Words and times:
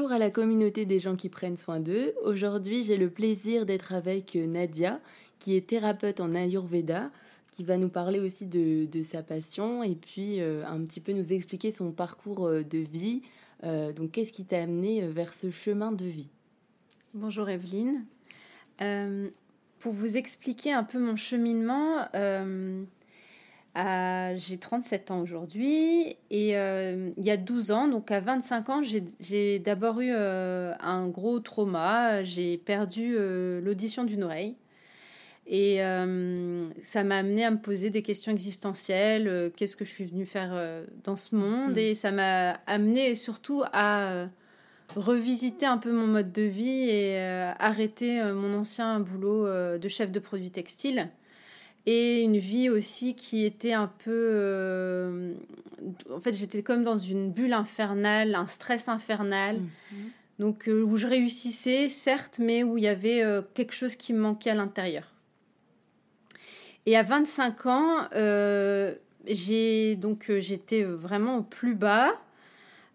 Bonjour 0.00 0.14
à 0.14 0.18
la 0.18 0.30
communauté 0.30 0.86
des 0.86 0.98
gens 0.98 1.14
qui 1.14 1.28
prennent 1.28 1.58
soin 1.58 1.78
d'eux. 1.78 2.14
Aujourd'hui, 2.24 2.82
j'ai 2.82 2.96
le 2.96 3.10
plaisir 3.10 3.66
d'être 3.66 3.92
avec 3.92 4.34
Nadia, 4.34 4.98
qui 5.38 5.56
est 5.56 5.66
thérapeute 5.66 6.20
en 6.20 6.34
Ayurveda, 6.34 7.10
qui 7.50 7.64
va 7.64 7.76
nous 7.76 7.90
parler 7.90 8.18
aussi 8.18 8.46
de, 8.46 8.88
sa 9.02 9.22
passion 9.22 9.82
et 9.82 9.94
puis 9.94 10.40
euh, 10.40 10.64
un 10.66 10.82
petit 10.84 11.00
peu 11.00 11.12
nous 11.12 11.34
expliquer 11.34 11.70
son 11.70 11.92
parcours 11.92 12.46
euh, 12.46 12.62
de 12.62 12.78
vie. 12.78 13.20
Euh, 13.62 13.92
donc, 13.92 14.12
qu'est-ce 14.12 14.32
qui 14.32 14.46
t'a 14.46 14.62
amené 14.62 15.06
vers 15.06 15.34
ce 15.34 15.50
chemin 15.50 15.92
de 15.92 16.06
vie? 16.06 16.30
Bonjour 17.12 17.50
Evelyne. 17.50 18.06
pour 18.78 19.92
vous 19.92 20.16
expliquer 20.16 20.72
un 20.72 20.82
peu 20.82 20.98
mon 20.98 21.16
cheminement, 21.16 22.06
j'ai 23.76 24.58
37 24.58 25.10
ans 25.10 25.20
aujourd'hui 25.20 26.16
et 26.30 26.56
euh, 26.56 27.10
il 27.16 27.24
y 27.24 27.30
a 27.30 27.36
12 27.36 27.70
ans, 27.70 27.88
donc 27.88 28.10
à 28.10 28.20
25 28.20 28.68
ans, 28.68 28.82
j'ai 28.82 29.58
d'abord 29.58 30.00
eu 30.00 30.10
euh, 30.10 30.74
un 30.80 31.08
gros 31.08 31.40
trauma. 31.40 32.22
J'ai 32.24 32.58
perdu 32.58 33.14
euh, 33.16 33.60
l'audition 33.60 34.04
d'une 34.04 34.24
oreille 34.24 34.56
et 35.46 35.78
ça 36.82 37.02
m'a 37.02 37.16
amené 37.16 37.44
à 37.44 37.50
me 37.50 37.58
poser 37.58 37.90
des 37.90 38.02
questions 38.02 38.30
existentielles. 38.30 39.50
Qu'est-ce 39.56 39.76
que 39.76 39.84
je 39.84 39.90
suis 39.90 40.04
venue 40.04 40.24
faire 40.24 40.84
dans 41.02 41.16
ce 41.16 41.34
monde? 41.34 41.74
Mm. 41.74 41.78
Et 41.78 41.94
ça 41.96 42.12
m'a 42.12 42.52
amené 42.68 43.16
surtout 43.16 43.64
à 43.72 44.28
revisiter 44.94 45.66
un 45.66 45.78
peu 45.78 45.90
mon 45.90 46.06
mode 46.06 46.30
de 46.30 46.42
vie 46.42 46.88
et 46.88 47.18
arrêter 47.58 48.22
mon 48.32 48.54
ancien 48.54 49.00
boulot 49.00 49.76
de 49.76 49.88
chef 49.88 50.12
de 50.12 50.20
produit 50.20 50.52
textile 50.52 51.10
et 51.86 52.22
une 52.22 52.38
vie 52.38 52.68
aussi 52.68 53.14
qui 53.14 53.44
était 53.44 53.72
un 53.72 53.86
peu... 53.86 54.10
Euh, 54.10 55.32
en 56.12 56.20
fait, 56.20 56.32
j'étais 56.32 56.62
comme 56.62 56.82
dans 56.82 56.98
une 56.98 57.32
bulle 57.32 57.52
infernale, 57.52 58.34
un 58.34 58.46
stress 58.46 58.88
infernal. 58.88 59.56
Mhm. 59.58 60.10
Donc, 60.38 60.68
euh, 60.68 60.82
où 60.82 60.96
je 60.96 61.06
réussissais, 61.06 61.88
certes, 61.88 62.38
mais 62.38 62.62
où 62.62 62.78
il 62.78 62.84
y 62.84 62.88
avait 62.88 63.22
euh, 63.22 63.42
quelque 63.54 63.72
chose 63.74 63.96
qui 63.96 64.12
me 64.12 64.20
manquait 64.20 64.50
à 64.50 64.54
l'intérieur. 64.54 65.12
Et 66.86 66.96
à 66.96 67.02
25 67.02 67.66
ans, 67.66 68.08
j'ai 69.26 69.96
donc 69.96 70.32
j'étais 70.38 70.82
vraiment 70.82 71.36
au 71.36 71.42
plus 71.42 71.74
bas. 71.74 72.08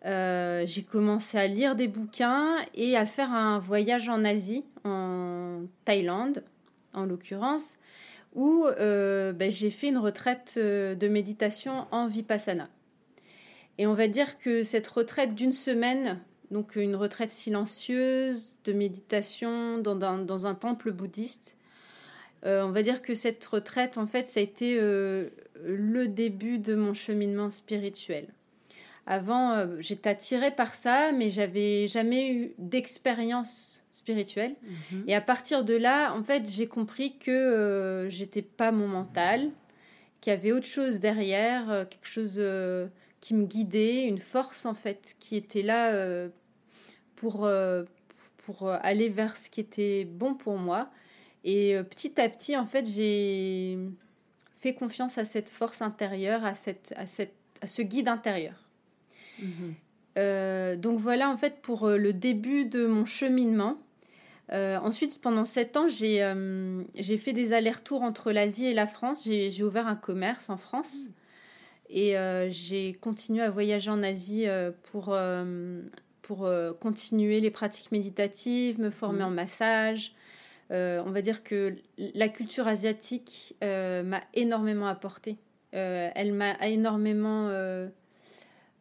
j'ai 0.03 0.83
commencé 0.83 1.37
à 1.37 1.45
lire 1.45 1.75
des 1.75 1.87
bouquins 1.87 2.57
et 2.73 2.97
à 2.97 3.05
faire 3.05 3.31
un 3.31 3.59
voyage 3.59 4.09
en 4.09 4.25
Asie, 4.25 4.65
en 4.85 5.61
Thaïlande 5.85 6.43
en 6.95 7.05
l'occurrence 7.05 7.77
où 8.35 8.65
euh, 8.65 9.33
ben, 9.33 9.49
j'ai 9.49 9.69
fait 9.69 9.87
une 9.87 9.97
retraite 9.97 10.55
euh, 10.57 10.93
de 10.93 11.07
méditation 11.07 11.87
en 11.91 12.07
vipassana. 12.07 12.69
Et 13.77 13.87
on 13.87 13.93
va 13.93 14.07
dire 14.07 14.37
que 14.37 14.63
cette 14.63 14.87
retraite 14.87 15.35
d'une 15.35 15.53
semaine, 15.53 16.19
donc 16.51 16.75
une 16.75 16.95
retraite 16.95 17.31
silencieuse 17.31 18.57
de 18.63 18.73
méditation 18.73 19.79
dans 19.79 20.45
un, 20.45 20.55
temple 20.55 20.91
bouddhiste, 20.91 21.57
euh, 22.45 22.63
on 22.63 22.71
va 22.71 22.83
dire 22.83 23.01
que 23.01 23.15
cette 23.15 23.43
retraite, 23.43 23.97
en 23.97 24.05
fait, 24.05 24.27
ça 24.27 24.39
a 24.39 24.43
été 24.43 24.77
le 24.79 26.07
début 26.07 26.59
de 26.59 26.75
mon 26.75 26.93
cheminement 26.93 27.49
spirituel. 27.49 28.27
Avant, 29.07 29.51
euh, 29.51 29.77
j'étais 29.79 30.09
attirée 30.09 30.49
par 30.49 30.73
ça, 30.73 31.11
mais 31.11 31.29
j'avais 31.29 31.87
jamais 31.87 32.31
eu 32.31 32.53
d'expérience 32.57 33.85
spirituelle. 33.91 34.55
Mhm. 34.63 35.03
Et 35.07 35.13
à 35.13 35.21
partir 35.21 35.63
de 35.63 35.75
là, 35.75 36.13
en 36.15 36.23
fait, 36.23 36.49
j'ai 36.49 36.65
compris 36.67 37.17
que 37.17 37.29
euh, 37.29 38.09
j'étais 38.09 38.41
pas 38.41 38.71
mon 38.71 38.87
mental, 38.87 39.51
qu'il 40.21 40.31
y 40.31 40.35
avait 40.35 40.51
autre 40.51 40.65
chose 40.65 40.99
derrière, 40.99 41.69
euh, 41.69 41.85
quelque 41.85 42.07
chose 42.07 42.41
qui 43.21 43.35
me 43.35 43.45
guidait, 43.45 44.05
une 44.05 44.17
force 44.17 44.65
en 44.65 44.73
fait 44.73 45.15
qui 45.19 45.35
était 45.35 45.61
là 45.61 46.27
pour 47.15 47.49
pour 48.37 48.69
aller 48.69 49.09
vers 49.09 49.35
ce 49.35 49.49
qui 49.49 49.59
était 49.61 50.05
bon 50.05 50.35
pour 50.35 50.57
moi. 50.57 50.89
Et 51.43 51.75
petit 51.89 52.19
à 52.21 52.29
petit, 52.29 52.55
en 52.55 52.67
fait, 52.67 52.85
j'ai 52.85 53.79
fait 54.59 54.73
confiance 54.73 55.17
à 55.17 55.25
cette 55.25 55.49
force 55.49 55.81
intérieure, 55.81 56.45
à 56.45 56.53
cette 56.53 56.93
à 56.97 57.07
cette 57.07 57.33
à 57.61 57.67
ce 57.67 57.81
guide 57.81 58.07
intérieur. 58.07 58.64
Euh, 60.17 60.75
donc 60.75 60.99
voilà 60.99 61.29
en 61.29 61.37
fait 61.37 61.61
pour 61.61 61.87
euh, 61.87 61.97
le 61.97 62.13
début 62.13 62.65
de 62.65 62.85
mon 62.85 63.05
cheminement. 63.05 63.77
Euh, 64.51 64.77
ensuite, 64.77 65.19
pendant 65.21 65.43
sept 65.43 65.75
ans, 65.75 65.87
j'ai 65.87 66.21
j'ai 66.93 67.17
fait 67.17 67.33
des 67.33 67.53
allers-retours 67.53 68.03
entre 68.03 68.31
l'Asie 68.31 68.67
et 68.67 68.73
la 68.73 68.87
France. 68.87 69.23
J'ai 69.25 69.63
ouvert 69.63 69.87
un 69.87 69.95
commerce 69.95 70.49
en 70.49 70.57
France 70.57 71.09
et 71.89 72.15
j'ai 72.49 72.93
continué 72.93 73.41
à 73.41 73.49
voyager 73.49 73.89
en 73.89 74.03
Asie 74.03 74.45
pour, 74.83 75.17
pour 76.21 76.49
continuer 76.79 77.39
les 77.39 77.49
pratiques 77.49 77.91
méditatives, 77.91 78.79
me 78.79 78.91
former 78.91 79.23
mmh. 79.23 79.27
en 79.27 79.31
massage. 79.31 80.13
on 80.69 81.11
va 81.11 81.21
dire 81.21 81.43
que 81.43 81.77
la 81.97 82.29
culture 82.29 82.67
asiatique 82.67 83.55
m'a 83.63 84.21
énormément 84.35 84.85
apporté. 84.85 85.37
elle 85.71 86.33
m'a 86.33 86.53
énormément 86.67 87.49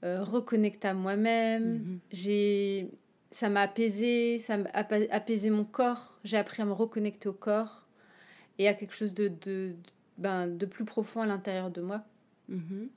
euh, 0.04 0.22
reconnecter 0.22 0.88
à 0.88 0.94
moi-même. 0.94 1.78
Mhm. 1.78 1.98
J'ai, 2.12 2.90
ça 3.30 3.48
m'a 3.48 3.62
apaisé, 3.62 4.38
ça 4.38 4.58
m'a 4.58 4.70
apaisé 4.72 5.50
mon 5.50 5.64
corps. 5.64 6.20
J'ai 6.24 6.36
appris 6.36 6.62
à 6.62 6.64
me 6.66 6.72
reconnecter 6.72 7.28
au 7.28 7.32
corps 7.32 7.86
et 8.58 8.68
à 8.68 8.74
quelque 8.74 8.94
chose 8.94 9.14
de, 9.14 9.28
de, 9.28 9.74
ben, 10.18 10.46
de 10.46 10.66
plus 10.66 10.84
profond 10.84 11.22
à 11.22 11.26
l'intérieur 11.26 11.70
de 11.70 11.80
moi. 11.80 12.02
Mhm. 12.48 12.88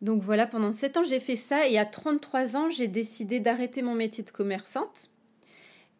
Donc 0.00 0.20
voilà, 0.22 0.48
pendant 0.48 0.72
7 0.72 0.96
ans, 0.96 1.04
j'ai 1.04 1.20
fait 1.20 1.36
ça 1.36 1.68
et 1.68 1.78
à 1.78 1.84
33 1.86 2.56
ans, 2.56 2.70
j'ai 2.70 2.88
décidé 2.88 3.38
d'arrêter 3.38 3.82
mon 3.82 3.94
métier 3.94 4.24
de 4.24 4.30
commerçante 4.30 5.11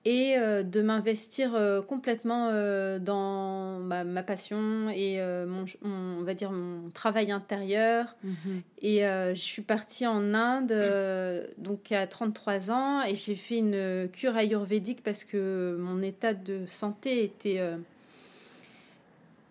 et 0.05 0.37
euh, 0.37 0.65
de 0.65 0.83
m'investir 0.83 1.55
euh, 1.55 1.81
complètement 1.81 2.49
euh, 2.51 2.99
dans 2.99 3.79
ma, 3.79 4.23
passion 4.23 4.89
et 4.91 5.21
mon, 5.47 5.65
on 5.83 6.23
va 6.23 6.35
dire 6.35 6.51
mon 6.51 6.91
travail 6.91 7.31
intérieur. 7.31 8.17
Mhm. 8.25 8.63
Et 8.83 9.01
je 9.03 9.41
suis 9.41 9.63
partie 9.63 10.07
en 10.07 10.35
Inde 10.35 10.75
donc 11.59 11.93
à 11.93 12.07
33 12.07 12.71
ans 12.71 13.03
et 13.03 13.15
j'ai 13.15 13.37
fait 13.37 13.59
une 13.59 14.09
cure 14.13 14.37
ayurvédique 14.37 15.03
parce 15.03 15.25
que 15.25 15.77
mon 15.79 16.03
état 16.03 16.35
de 16.35 16.67
santé 16.67 17.25
était 17.25 17.61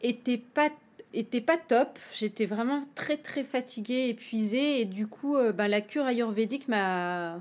était 0.01 0.37
pas 0.37 0.69
était 1.13 1.41
pas 1.41 1.57
top. 1.57 1.99
J'étais 2.13 2.45
vraiment 2.45 2.81
très 2.95 3.17
très 3.17 3.43
fatiguée, 3.43 4.09
épuisée 4.09 4.81
et 4.81 4.85
du 4.85 5.07
coup 5.07 5.37
ben, 5.53 5.67
la 5.67 5.81
cure 5.81 6.05
ayurvédique 6.05 6.67
m'a 6.67 7.39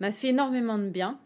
m'a 0.00 0.12
fait 0.12 0.28
énormément 0.28 0.78
de 0.78 0.88
bien. 0.88 1.18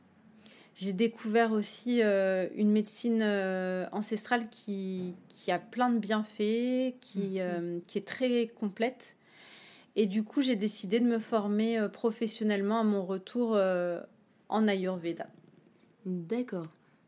J'ai 0.74 0.92
découvert 0.92 1.52
aussi 1.52 2.02
euh, 2.02 2.48
une 2.56 2.72
médecine 2.72 3.22
euh, 3.22 3.86
ancestrale 3.92 4.48
qui, 4.48 5.14
qui, 5.28 5.52
a 5.52 5.60
plein 5.60 5.88
de 5.88 5.98
bienfaits, 5.98 6.98
qui, 7.00 7.34
mhm. 7.34 7.38
euh, 7.38 7.78
qui 7.86 7.98
est 7.98 8.06
très 8.06 8.48
complète. 8.48 9.16
Et 9.94 10.06
du 10.06 10.24
coup, 10.24 10.42
j'ai 10.42 10.56
décidé 10.56 10.98
de 10.98 11.06
me 11.06 11.20
former 11.20 11.86
professionnellement 11.92 12.80
à 12.80 12.82
mon 12.82 13.04
retour 13.04 13.56
en 14.48 14.68
Ayurveda. 14.68 15.28
D'accord. 16.04 16.66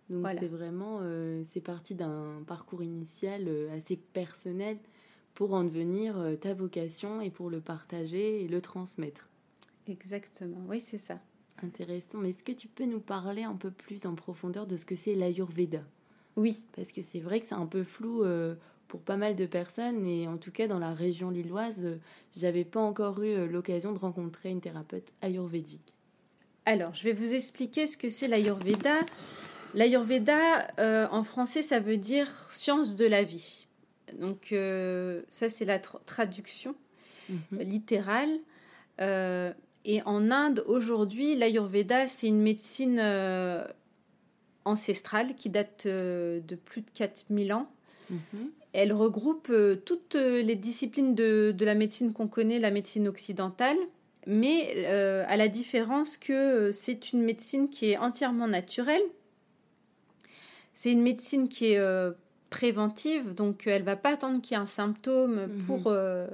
Donc 0.09 0.25
c'est 0.39 0.47
vraiment, 0.47 1.01
c'est 1.49 1.61
parti 1.61 1.97
d'un 1.97 2.45
parcours 2.47 2.85
initial 2.85 3.49
assez 3.77 3.97
personnel 3.97 4.77
pour 5.35 5.53
en 5.53 5.65
devenir 5.65 6.17
ta 6.41 6.55
vocation 6.55 7.21
et 7.21 7.31
pour 7.31 7.51
le 7.51 7.59
partager 7.59 8.45
et 8.45 8.47
le 8.47 8.61
transmettre. 8.61 9.29
Exactement, 9.89 10.63
oui, 10.69 10.79
c'est 10.79 10.97
ça. 10.97 11.19
Intéressant. 11.63 12.19
Mais 12.19 12.31
est-ce 12.31 12.45
que 12.45 12.53
tu 12.53 12.69
peux 12.69 12.85
nous 12.85 13.01
parler 13.01 13.45
un 13.45 13.55
peu 13.55 13.71
plus 13.71 14.05
en 14.07 14.15
profondeur 14.15 14.67
de 14.67 14.77
ce 14.77 14.85
que 14.85 14.95
c'est 14.95 15.15
l'Ayurveda? 15.15 15.81
Oui. 16.37 16.65
Parce 16.75 16.93
que 16.93 17.03
c'est 17.03 17.21
vrai 17.21 17.41
que 17.41 17.47
c'est 17.47 17.55
un 17.55 17.67
peu 17.67 17.83
flou 17.83 18.23
euh, 18.23 18.55
pour 18.89 19.01
pas 19.01 19.17
mal 19.17 19.35
de 19.35 19.47
personnes. 19.47 20.07
Et 20.07 20.29
en 20.29 20.37
tout 20.37 20.53
cas, 20.53 20.67
dans 20.67 20.79
la 20.79 20.93
région 20.93 21.31
lilloise, 21.31 21.85
euh, 21.85 21.97
j'avais 22.37 22.65
pas 22.65 22.81
encore 22.81 23.23
eu 23.23 23.31
euh, 23.31 23.47
l'occasion 23.47 23.93
de 23.93 23.99
rencontrer 23.99 24.51
une 24.51 24.61
thérapeute 24.61 25.13
ayurvédique. 25.23 25.95
Alors, 26.67 26.95
je 26.95 27.05
vais 27.05 27.13
vous 27.13 27.35
expliquer 27.35 27.87
ce 27.87 27.97
que 27.97 28.09
c'est 28.09 28.29
l'Ayurveda. 28.29 28.95
L'Ayurveda, 29.75 30.67
en 31.13 31.23
français, 31.23 31.63
ça 31.63 31.79
veut 31.79 31.97
dire 31.97 32.29
science 32.51 32.97
de 32.97 33.07
la 33.07 33.23
vie. 33.23 33.69
Donc, 34.19 34.49
ça, 35.29 35.49
c'est 35.49 35.65
la 35.65 35.79
traduction 35.79 36.75
mhm. 37.29 37.61
littérale. 37.61 38.41
Et 39.87 40.03
en 40.03 40.31
Inde, 40.31 40.63
aujourd'hui, 40.67 41.37
l'Ayurveda, 41.37 42.07
c'est 42.07 42.27
une 42.27 42.43
médecine 42.43 43.01
ancestrale 44.65 45.35
qui 45.37 45.49
date 45.49 45.87
de 45.87 46.55
plus 46.65 46.83
de 46.83 46.91
4000 46.93 47.53
ans. 47.53 47.71
Mhm. 48.11 48.19
Elle 48.73 48.93
regroupe 48.93 49.51
toutes 49.85 50.17
les 50.17 50.55
disciplines 50.57 51.15
de, 51.15 51.55
de 51.57 51.65
la 51.65 51.75
médecine 51.75 52.13
qu'on 52.13 52.29
connaît, 52.29 52.59
la 52.59 52.71
médecine 52.71 53.09
occidentale, 53.09 53.79
mais 54.27 54.85
à 54.87 55.37
la 55.37 55.49
différence 55.49 56.17
que 56.17 56.73
c'est 56.73 57.13
une 57.13 57.23
médecine 57.23 57.71
qui 57.71 57.91
est 57.91 57.97
entièrement 57.97 58.49
naturelle. 58.49 59.03
C'est 60.75 60.93
une 60.93 61.03
médecine 61.03 61.49
qui 61.49 61.73
est 61.73 61.81
préventive, 62.51 63.35
donc 63.35 63.67
elle 63.67 63.83
va 63.83 63.97
pas 63.97 64.11
attendre 64.11 64.41
qu'il 64.41 64.57
y 64.57 64.59
ait 64.59 64.63
un 64.63 64.67
symptôme 64.67 65.47
mhm. 65.47 65.67
pour, 65.67 65.87
euh, 65.87 66.27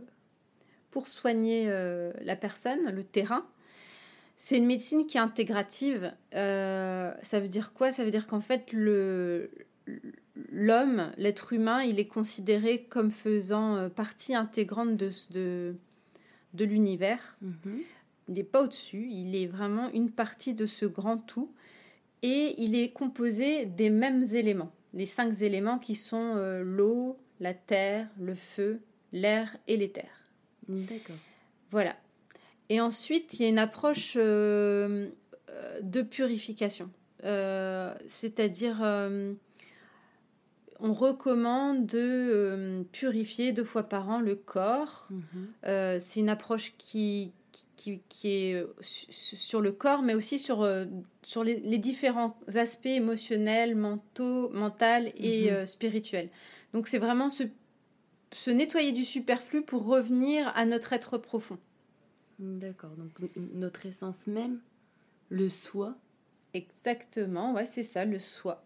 pour 0.92 1.08
soigner 1.08 1.64
euh, 1.66 2.12
la 2.22 2.36
personne, 2.36 2.88
le 2.90 3.02
terrain. 3.02 3.44
C'est 4.38 4.56
une 4.56 4.66
médecine 4.66 5.06
qui 5.06 5.16
est 5.16 5.20
intégrative. 5.20 6.12
Euh, 6.34 7.12
ça 7.22 7.40
veut 7.40 7.48
dire 7.48 7.72
quoi? 7.72 7.90
Ça 7.90 8.04
veut 8.04 8.10
dire 8.10 8.28
qu'en 8.28 8.40
fait, 8.40 8.72
le, 8.72 9.50
l'homme, 10.50 11.10
l'être 11.16 11.52
humain, 11.52 11.82
il 11.82 11.98
est 11.98 12.06
considéré 12.06 12.84
comme 12.84 13.10
faisant 13.10 13.88
partie 13.90 14.34
intégrante 14.34 14.96
de, 14.96 15.10
de, 15.30 15.74
de 16.54 16.64
l'univers. 16.64 17.36
Mhm. 17.40 17.80
Il 18.28 18.34
n'est 18.34 18.44
pas 18.44 18.62
au-dessus, 18.62 19.08
il 19.10 19.34
est 19.34 19.46
vraiment 19.46 19.90
une 19.90 20.10
partie 20.10 20.54
de 20.54 20.66
ce 20.66 20.86
grand 20.86 21.18
tout. 21.18 21.52
Et 22.22 22.54
il 22.62 22.76
est 22.76 22.92
composé 22.92 23.66
des 23.66 23.90
mêmes 23.90 24.22
éléments 24.32 24.72
les 24.94 25.06
cinq 25.06 25.40
éléments 25.42 25.78
qui 25.78 25.94
sont 25.94 26.34
euh, 26.36 26.62
l'eau, 26.62 27.18
la 27.40 27.54
terre, 27.54 28.08
le 28.20 28.34
feu, 28.34 28.80
l'air 29.12 29.56
et 29.66 29.76
l'éther. 29.76 30.21
D'accord. 30.68 31.16
Voilà. 31.70 31.96
Et 32.68 32.80
ensuite, 32.80 33.34
il 33.34 33.42
y 33.42 33.44
a 33.46 33.48
une 33.48 33.58
approche 33.58 34.14
euh, 34.16 35.08
euh, 35.50 35.80
de 35.82 36.02
purification. 36.02 36.90
C'est-à-dire, 38.08 38.80
on 40.80 40.92
recommande 40.92 41.86
de 41.86 42.84
purifier 42.90 43.52
deux 43.52 43.62
fois 43.62 43.84
par 43.84 44.08
an 44.10 44.20
le 44.20 44.34
corps. 44.34 45.08
Mhm. 45.10 46.00
C'est 46.00 46.18
une 46.18 46.28
approche 46.28 46.74
qui, 46.78 47.32
qui, 48.08 48.28
est 48.28 48.54
euh, 48.54 48.74
sur 48.80 49.60
le 49.60 49.72
corps, 49.72 50.02
mais 50.02 50.14
aussi 50.14 50.38
sur, 50.38 50.62
euh, 50.62 50.84
sur 51.22 51.44
les, 51.44 51.78
différents 51.78 52.36
aspects 52.54 52.86
émotionnels, 52.86 53.74
mentaux, 53.74 54.50
mental 54.50 55.12
et 55.16 55.50
euh, 55.50 55.66
spirituels. 55.66 56.30
Donc 56.74 56.88
c'est 56.88 56.98
vraiment 56.98 57.28
se, 57.28 57.44
se 58.34 58.50
nettoyer 58.50 58.92
du 58.92 59.04
superflu 59.04 59.62
pour 59.62 59.84
revenir 59.84 60.50
à 60.54 60.64
notre 60.64 60.92
être 60.92 61.18
profond. 61.18 61.58
D'accord, 62.38 62.90
donc 62.96 63.10
notre 63.36 63.86
essence 63.86 64.26
même, 64.26 64.60
le 65.28 65.48
soi. 65.48 65.96
Exactement, 66.54 67.54
ouais, 67.54 67.66
c'est 67.66 67.82
ça, 67.82 68.04
le 68.04 68.18
soi. 68.18 68.64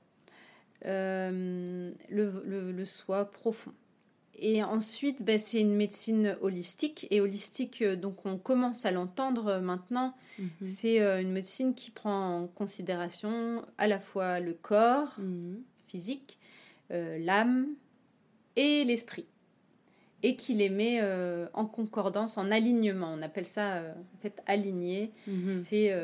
le, 0.84 1.92
le, 2.08 2.72
le, 2.72 2.84
soi 2.84 3.30
profond. 3.30 3.72
Et 4.38 4.62
ensuite, 4.62 5.22
ben, 5.22 5.38
c'est 5.38 5.60
une 5.60 5.74
médecine 5.74 6.36
holistique. 6.40 7.06
Et 7.10 7.20
holistique, 7.20 7.80
euh, 7.82 7.96
donc 7.96 8.26
on 8.26 8.36
commence 8.36 8.84
à 8.84 8.90
l'entendre 8.90 9.46
euh, 9.46 9.60
maintenant, 9.60 10.14
mhm. 10.38 10.50
c'est 10.66 11.00
euh, 11.00 11.20
une 11.20 11.32
médecine 11.32 11.74
qui 11.74 11.90
prend 11.90 12.42
en 12.42 12.46
considération 12.46 13.64
à 13.78 13.86
la 13.86 13.98
fois 13.98 14.40
le 14.40 14.52
corps 14.52 15.18
mhm. 15.18 15.62
physique, 15.88 16.38
l'âme 16.90 17.66
et 18.54 18.84
l'esprit. 18.84 19.26
Et 20.28 20.34
qui 20.34 20.54
les 20.54 20.70
met 20.70 21.00
en 21.54 21.66
concordance, 21.66 22.36
en 22.36 22.50
alignement. 22.50 23.14
On 23.16 23.22
appelle 23.22 23.44
ça 23.44 23.82
en 24.14 24.18
fait 24.20 24.42
aligné. 24.46 25.12
Mhm. 25.28 25.62
C'est 25.62 25.94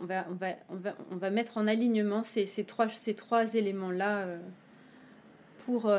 on, 0.00 0.06
va, 0.06 0.26
on, 0.30 0.34
va, 0.34 0.48
on, 0.70 0.76
va, 0.76 0.94
on 1.10 1.16
va 1.16 1.30
mettre 1.30 1.58
en 1.58 1.66
alignement 1.66 2.24
ces, 2.24 2.46
ces 2.46 2.64
trois, 2.64 2.88
ces 2.88 3.12
trois 3.12 3.54
éléments-là 3.54 4.28
pour 5.58 5.90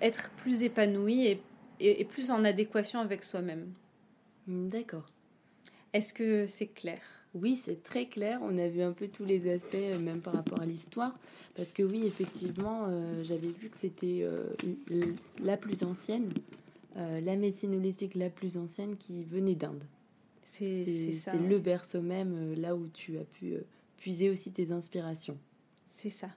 être 0.00 0.30
plus 0.36 0.62
épanoui 0.62 1.26
et, 1.26 1.40
et, 1.80 2.04
plus 2.04 2.30
en 2.30 2.44
adéquation 2.44 3.00
avec 3.00 3.24
soi-même. 3.24 3.72
D'accord. 4.46 5.06
Est-ce 5.92 6.12
que 6.12 6.46
c'est 6.46 6.66
clair? 6.66 6.98
Oui, 7.34 7.60
c'est 7.62 7.82
très 7.82 8.06
clair. 8.06 8.40
On 8.42 8.56
a 8.58 8.68
vu 8.68 8.82
un 8.82 8.92
peu 8.92 9.08
tous 9.08 9.24
les 9.24 9.50
aspects, 9.52 9.74
euh, 9.74 10.00
même 10.00 10.20
par 10.20 10.34
rapport 10.34 10.60
à 10.60 10.66
l'histoire. 10.66 11.14
Parce 11.54 11.72
que 11.72 11.82
oui, 11.82 12.06
effectivement, 12.06 12.86
euh, 12.88 13.22
j'avais 13.22 13.48
vu 13.48 13.68
que 13.68 13.76
c'était 13.78 14.20
euh, 14.22 14.44
la 15.42 15.56
plus 15.56 15.82
ancienne, 15.82 16.28
la 16.98 17.36
médecine 17.36 17.74
holistique 17.74 18.14
la 18.14 18.28
plus 18.28 18.56
ancienne 18.56 18.96
qui 18.96 19.24
venait 19.24 19.54
d'Inde. 19.54 19.84
C'est 20.42 21.12
ça. 21.12 21.32
C'est 21.32 21.38
le 21.38 21.58
berceau 21.58 22.02
même, 22.02 22.54
là 22.54 22.74
où 22.74 22.88
tu 22.88 23.18
as 23.18 23.24
pu 23.24 23.56
puiser 23.96 24.30
aussi 24.30 24.50
tes 24.50 24.72
inspirations. 24.72 25.38
C'est 25.92 26.10
ça. 26.10 26.28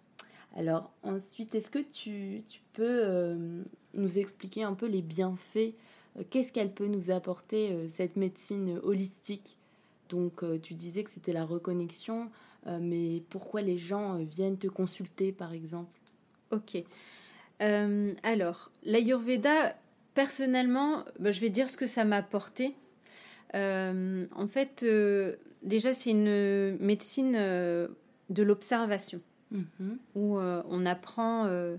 Alors 0.56 0.92
ensuite, 1.04 1.56
est-ce 1.56 1.72
que 1.72 1.80
tu, 1.80 2.44
peux 2.74 2.84
euh, 2.84 3.64
nous 3.94 4.18
expliquer 4.20 4.64
un 4.64 4.74
peu 4.74 4.88
les 4.88 5.02
bienfaits 5.02 5.74
euh, 6.18 6.24
Qu'est-ce 6.30 6.52
qu'elle 6.52 6.74
peut 6.74 6.88
nous 6.88 7.10
apporter, 7.10 7.72
euh, 7.72 7.88
cette 7.88 8.18
médecine 8.18 8.80
holistique? 8.84 9.58
Donc 10.10 10.44
tu 10.62 10.74
disais 10.74 11.06
que 11.06 11.10
c'était 11.10 11.32
la 11.32 11.46
reconnexion, 11.46 12.30
mais 12.82 13.24
pourquoi 13.30 13.62
les 13.62 13.78
gens 13.78 14.18
viennent 14.18 14.58
te 14.58 14.68
consulter 14.68 15.32
par 15.32 15.54
exemple? 15.54 15.98
Ok. 16.52 16.84
alors, 17.60 18.72
l'Ayurveda, 18.84 19.74
personnellement, 20.14 21.06
bah, 21.20 21.32
je 21.32 21.42
vais 21.42 21.50
dire 21.50 21.70
ce 21.70 21.78
que 21.78 21.88
ça 21.88 22.06
m'a 22.06 22.18
apporté. 22.18 22.76
en 23.54 24.48
fait, 24.48 24.86
déjà, 25.64 25.94
c'est 25.94 26.12
une 26.12 26.78
médecine 26.80 27.34
de 27.34 28.44
l'observation. 28.44 29.22
Mhm. 29.52 30.00
où 30.16 30.38
euh, 30.38 30.64
on 30.70 30.86
apprend 30.86 31.46
euh, 31.46 31.76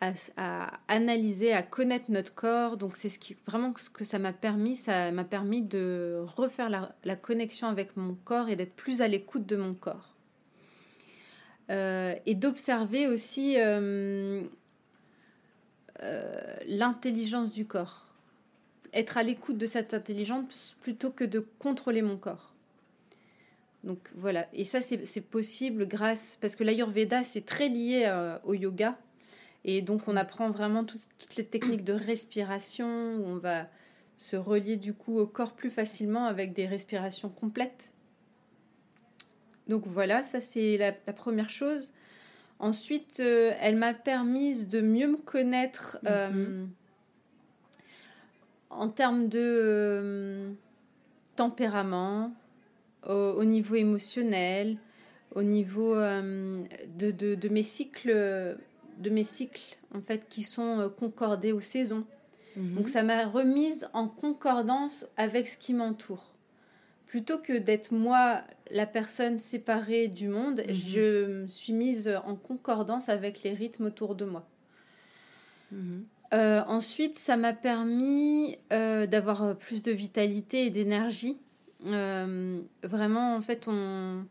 à, 0.00 0.80
analyser, 0.88 1.52
à 1.52 1.62
connaître 1.62 2.10
notre 2.10 2.34
corps. 2.34 2.76
Donc 2.76 2.96
c'est 2.96 3.08
ce 3.08 3.18
qui 3.18 3.36
vraiment 3.46 3.72
ce 3.76 3.90
que 3.90 4.04
ça 4.04 4.18
m'a 4.18 4.32
permis. 4.32 4.76
Ça 4.76 5.10
m'a 5.10 5.24
permis 5.24 5.62
de 5.62 6.22
refaire 6.36 6.70
la, 6.70 7.16
connexion 7.16 7.68
avec 7.68 7.96
mon 7.96 8.14
corps 8.14 8.48
et 8.48 8.56
d'être 8.56 8.74
plus 8.74 9.02
à 9.02 9.08
l'écoute 9.08 9.46
de 9.46 9.56
mon 9.56 9.74
corps. 9.74 10.14
Euh, 11.70 12.14
et 12.26 12.34
d'observer 12.34 13.06
aussi 13.06 13.56
l'intelligence 16.66 17.52
du 17.52 17.66
corps. 17.66 18.06
Être 18.92 19.18
à 19.18 19.22
l'écoute 19.22 19.58
de 19.58 19.66
cette 19.66 19.94
intelligence 19.94 20.76
plutôt 20.80 21.10
que 21.10 21.24
de 21.24 21.40
contrôler 21.58 22.02
mon 22.02 22.16
corps. 22.16 22.50
Donc 23.84 23.98
voilà, 24.14 24.46
et 24.52 24.64
ça 24.64 24.80
c'est 24.82 25.20
possible 25.22 25.88
grâce, 25.88 26.36
parce 26.40 26.54
que 26.54 26.64
l'Ayurveda 26.64 27.22
c'est 27.22 27.46
très 27.46 27.68
lié 27.68 28.04
euh, 28.06 28.36
au 28.44 28.52
yoga, 28.52 28.98
et 29.64 29.80
donc 29.80 30.06
on 30.06 30.16
apprend 30.16 30.50
vraiment 30.50 30.84
toutes, 30.84 31.36
les 31.36 31.46
techniques 31.46 31.84
de 31.84 31.94
respiration, 31.94 33.16
où 33.16 33.24
on 33.24 33.36
va 33.36 33.68
se 34.18 34.36
relier 34.36 34.76
du 34.76 34.92
coup 34.92 35.18
au 35.18 35.26
corps 35.26 35.54
plus 35.54 35.70
facilement 35.70 36.26
avec 36.26 36.52
des 36.52 36.66
respirations 36.66 37.30
complètes. 37.30 37.94
Donc 39.66 39.86
voilà, 39.86 40.24
ça 40.24 40.42
c'est 40.42 40.76
la, 40.76 40.92
première 40.92 41.48
chose. 41.48 41.94
Ensuite, 42.60 43.18
euh, 43.20 43.52
elle 43.60 43.76
m'a 43.76 43.94
permis 43.94 44.66
de 44.66 44.80
mieux 44.80 45.08
me 45.08 45.16
connaître 45.16 45.98
euh, 46.06 46.30
mm-hmm. 46.30 46.66
en 48.70 48.88
termes 48.88 49.28
de 49.28 50.52
tempérament, 51.36 52.32
au, 53.08 53.44
niveau 53.44 53.76
émotionnel, 53.76 54.76
au 55.34 55.42
niveau 55.42 55.94
euh, 55.94 56.62
de, 56.98 57.10
de, 57.10 57.48
mes 57.48 57.62
cycles, 57.62 58.56
de 58.98 59.10
mes 59.10 59.24
cycles 59.24 59.78
en 59.94 60.00
fait 60.00 60.28
qui 60.28 60.42
sont 60.42 60.80
euh, 60.80 60.88
concordés 60.88 61.52
aux 61.52 61.60
saisons. 61.60 62.04
Mhm. 62.56 62.74
Donc 62.76 62.88
ça 62.88 63.02
m'a 63.02 63.26
remise 63.26 63.88
en 63.92 64.08
concordance 64.08 65.06
avec 65.16 65.48
ce 65.48 65.58
qui 65.58 65.74
m'entoure. 65.74 66.29
Plutôt 67.10 67.38
que 67.38 67.58
d'être 67.58 67.92
moi 67.92 68.42
la 68.70 68.86
personne 68.86 69.36
séparée 69.36 70.08
du 70.08 70.28
monde, 70.28 70.62
mhm. 70.66 70.72
je 70.72 71.26
me 71.42 71.46
suis 71.48 71.72
mise 71.72 72.08
en 72.24 72.36
concordance 72.36 73.08
avec 73.08 73.42
les 73.42 73.52
rythmes 73.52 73.86
autour 73.86 74.14
de 74.14 74.24
moi. 74.24 74.46
Mhm. 75.72 76.04
Euh, 76.32 76.62
ensuite, 76.68 77.18
ça 77.18 77.36
m'a 77.36 77.52
permis 77.52 78.56
d'avoir 78.70 79.56
plus 79.56 79.82
de 79.82 79.90
vitalité 79.90 80.66
et 80.66 80.70
d'énergie 80.70 81.36
euh, 81.86 82.60
vraiment, 82.82 83.36
en 83.36 83.40
fait, 83.40 83.66
on, 83.68 84.24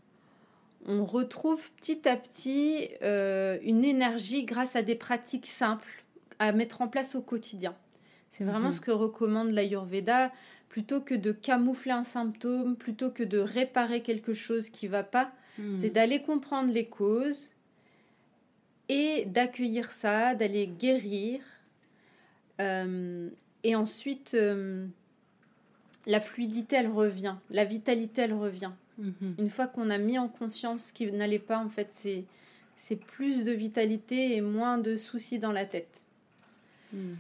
on 0.87 1.05
retrouve 1.05 1.71
petit 1.73 2.07
à 2.07 2.15
petit 2.15 2.89
euh, 3.01 3.57
une 3.63 3.83
énergie 3.83 4.43
grâce 4.43 4.75
à 4.75 4.81
des 4.81 4.95
pratiques 4.95 5.47
simples 5.47 6.03
à 6.39 6.51
mettre 6.51 6.81
en 6.81 6.87
place 6.87 7.15
au 7.15 7.21
quotidien. 7.21 7.75
C'est 8.31 8.43
vraiment 8.43 8.67
mhm. 8.67 8.73
ce 8.73 8.81
que 8.81 8.91
recommande 8.91 9.51
l'Ayurveda. 9.51 10.31
Plutôt 10.69 11.01
que 11.01 11.15
de 11.15 11.31
camoufler 11.31 11.91
un 11.91 12.03
symptôme, 12.03 12.75
plutôt 12.75 13.09
que 13.09 13.23
de 13.23 13.39
réparer 13.39 14.01
quelque 14.01 14.33
chose 14.33 14.69
qui 14.69 14.87
va 14.87 15.03
pas, 15.03 15.31
mhm. 15.57 15.77
c'est 15.79 15.89
d'aller 15.89 16.21
comprendre 16.21 16.71
les 16.71 16.85
causes 16.85 17.51
et 18.87 19.25
d'accueillir 19.25 19.91
ça, 19.91 20.35
d'aller 20.35 20.67
guérir. 20.67 21.41
Euh, 22.59 23.29
et 23.63 23.75
ensuite, 23.75 24.37
la 26.05 26.19
fluidité, 26.19 26.77
elle 26.77 26.89
revient, 26.89 27.35
la 27.49 27.65
vitalité, 27.65 28.21
elle 28.21 28.33
revient. 28.33 28.71
Mhm. 28.97 29.35
Une 29.37 29.49
fois 29.49 29.67
qu'on 29.67 29.89
a 29.89 29.97
mis 29.97 30.17
en 30.17 30.27
conscience 30.27 30.87
ce 30.87 30.93
qui 30.93 31.11
n'allait 31.11 31.39
pas, 31.39 31.57
en 31.57 31.69
fait, 31.69 31.89
c'est 31.91 32.23
c'est 32.79 32.95
plus 32.95 33.43
de 33.43 33.51
vitalité 33.51 34.37
et 34.37 34.41
moins 34.41 34.77
de 34.77 34.95
soucis 34.95 35.37
dans 35.37 35.51
la 35.51 35.65
tête. 35.65 36.03
Mhm. 36.93 37.17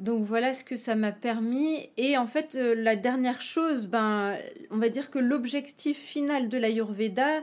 Donc 0.00 0.24
voilà 0.24 0.52
ce 0.52 0.62
que 0.64 0.76
ça 0.76 0.94
m'a 0.94 1.12
permis. 1.12 1.88
Et 1.96 2.16
en 2.18 2.26
fait, 2.26 2.54
euh, 2.56 2.74
la 2.74 2.96
dernière 2.96 3.40
chose, 3.40 3.86
ben, 3.86 4.36
on 4.70 4.76
va 4.76 4.88
dire 4.90 5.10
que 5.10 5.18
l'objectif 5.18 5.96
final 5.98 6.48
de 6.48 6.58
l'Ayurveda, 6.58 7.42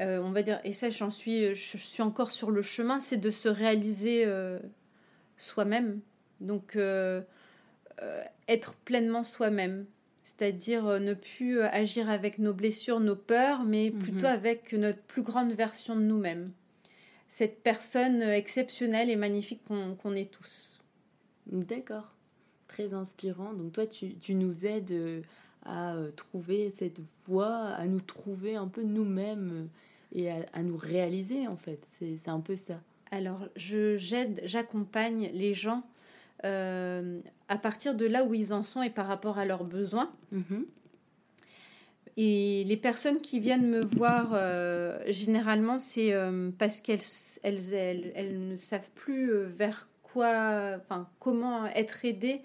euh, 0.00 0.20
on 0.24 0.30
va 0.32 0.42
dire, 0.42 0.60
et 0.64 0.72
ça 0.72 0.90
j'en 0.90 1.10
suis, 1.10 1.54
je 1.54 1.76
suis 1.78 2.02
encore 2.02 2.30
sur 2.30 2.50
le 2.50 2.62
chemin, 2.62 2.98
c'est 3.00 3.18
de 3.18 3.30
se 3.30 3.48
réaliser 3.48 4.24
euh, 4.26 4.58
soi-même. 5.36 6.00
Donc 6.40 6.74
euh, 6.76 7.20
être 8.48 8.74
pleinement 8.84 9.22
soi-même. 9.22 9.86
C'est-à-dire 10.22 11.00
ne 11.00 11.14
plus 11.14 11.60
agir 11.62 12.08
avec 12.10 12.38
nos 12.38 12.52
blessures, 12.54 12.98
nos 13.00 13.16
peurs, 13.16 13.62
mais 13.64 13.90
Mhm. 13.90 13.98
plutôt 14.02 14.26
avec 14.26 14.72
notre 14.72 15.00
plus 15.02 15.22
grande 15.22 15.52
version 15.52 15.94
de 15.96 16.02
nous-mêmes. 16.02 16.50
Cette 17.28 17.62
personne 17.62 18.22
exceptionnelle 18.22 19.10
et 19.10 19.16
magnifique 19.16 19.62
qu'on 19.68 19.94
qu'on 19.94 20.14
est 20.16 20.30
tous. 20.30 20.79
D'accord. 21.50 22.14
Très 22.68 22.94
inspirant. 22.94 23.52
Donc 23.52 23.72
toi, 23.72 23.86
tu, 23.86 24.14
tu 24.14 24.34
nous 24.34 24.64
aides 24.64 24.92
euh, 24.92 25.22
à 25.64 25.94
euh, 25.94 26.10
trouver 26.12 26.70
cette 26.70 27.00
voie, 27.26 27.66
à 27.70 27.86
nous 27.86 28.00
trouver 28.00 28.56
un 28.56 28.68
peu 28.68 28.82
nous-mêmes 28.82 29.50
euh, 29.52 30.18
et 30.18 30.30
à, 30.30 30.46
à 30.52 30.62
nous 30.62 30.76
réaliser 30.76 31.46
en 31.46 31.56
fait. 31.56 31.80
C'est 31.98 32.28
un 32.28 32.40
peu 32.40 32.56
ça. 32.56 32.80
Alors, 33.10 33.48
je 33.56 33.96
j'aide, 33.96 34.40
j'accompagne 34.44 35.30
les 35.32 35.52
gens 35.52 35.82
euh, 36.44 37.20
à 37.48 37.58
partir 37.58 37.94
de 37.94 38.06
là 38.06 38.24
où 38.24 38.34
ils 38.34 38.52
en 38.52 38.62
sont 38.62 38.82
et 38.82 38.90
par 38.90 39.06
rapport 39.06 39.38
à 39.38 39.44
leurs 39.44 39.64
besoins. 39.64 40.10
Mhm. 40.32 40.66
Et 42.16 42.64
les 42.64 42.76
personnes 42.76 43.20
qui 43.20 43.40
viennent 43.40 43.68
me 43.68 43.80
voir, 43.80 44.30
euh, 44.32 44.98
généralement, 45.08 45.78
c'est 45.78 46.12
euh, 46.12 46.50
parce 46.58 46.80
qu'elles 46.80 47.00
elles, 47.42 47.72
elles, 47.72 48.12
elles 48.14 48.48
ne 48.48 48.56
savent 48.56 48.90
plus 48.94 49.32
vers 49.44 49.88
quoi, 50.12 50.76
enfin, 50.76 51.08
comment 51.18 51.66
être 51.66 52.04
aidées. 52.04 52.42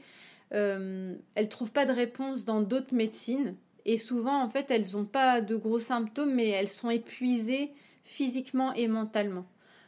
Euh, 0.54 1.16
elles 1.36 1.50
trouvent 1.50 1.72
pas 1.72 1.86
de 1.86 1.92
réponse 1.92 2.46
dans 2.46 2.62
d'autres 2.62 2.94
médecines. 2.94 3.56
Et 3.86 3.98
souvent, 3.98 4.42
en 4.42 4.50
fait, 4.50 4.72
elles 4.72 4.86
n'ont 4.94 5.06
pas 5.06 5.42
de 5.42 5.56
gros 5.56 5.80
symptômes, 5.80 6.34
mais 6.34 6.50
elles 6.50 6.68
sont 6.68 6.90
épuisées 6.90 7.72
physiquement 8.04 8.74
et 8.74 8.88
mentalement. 8.88 9.46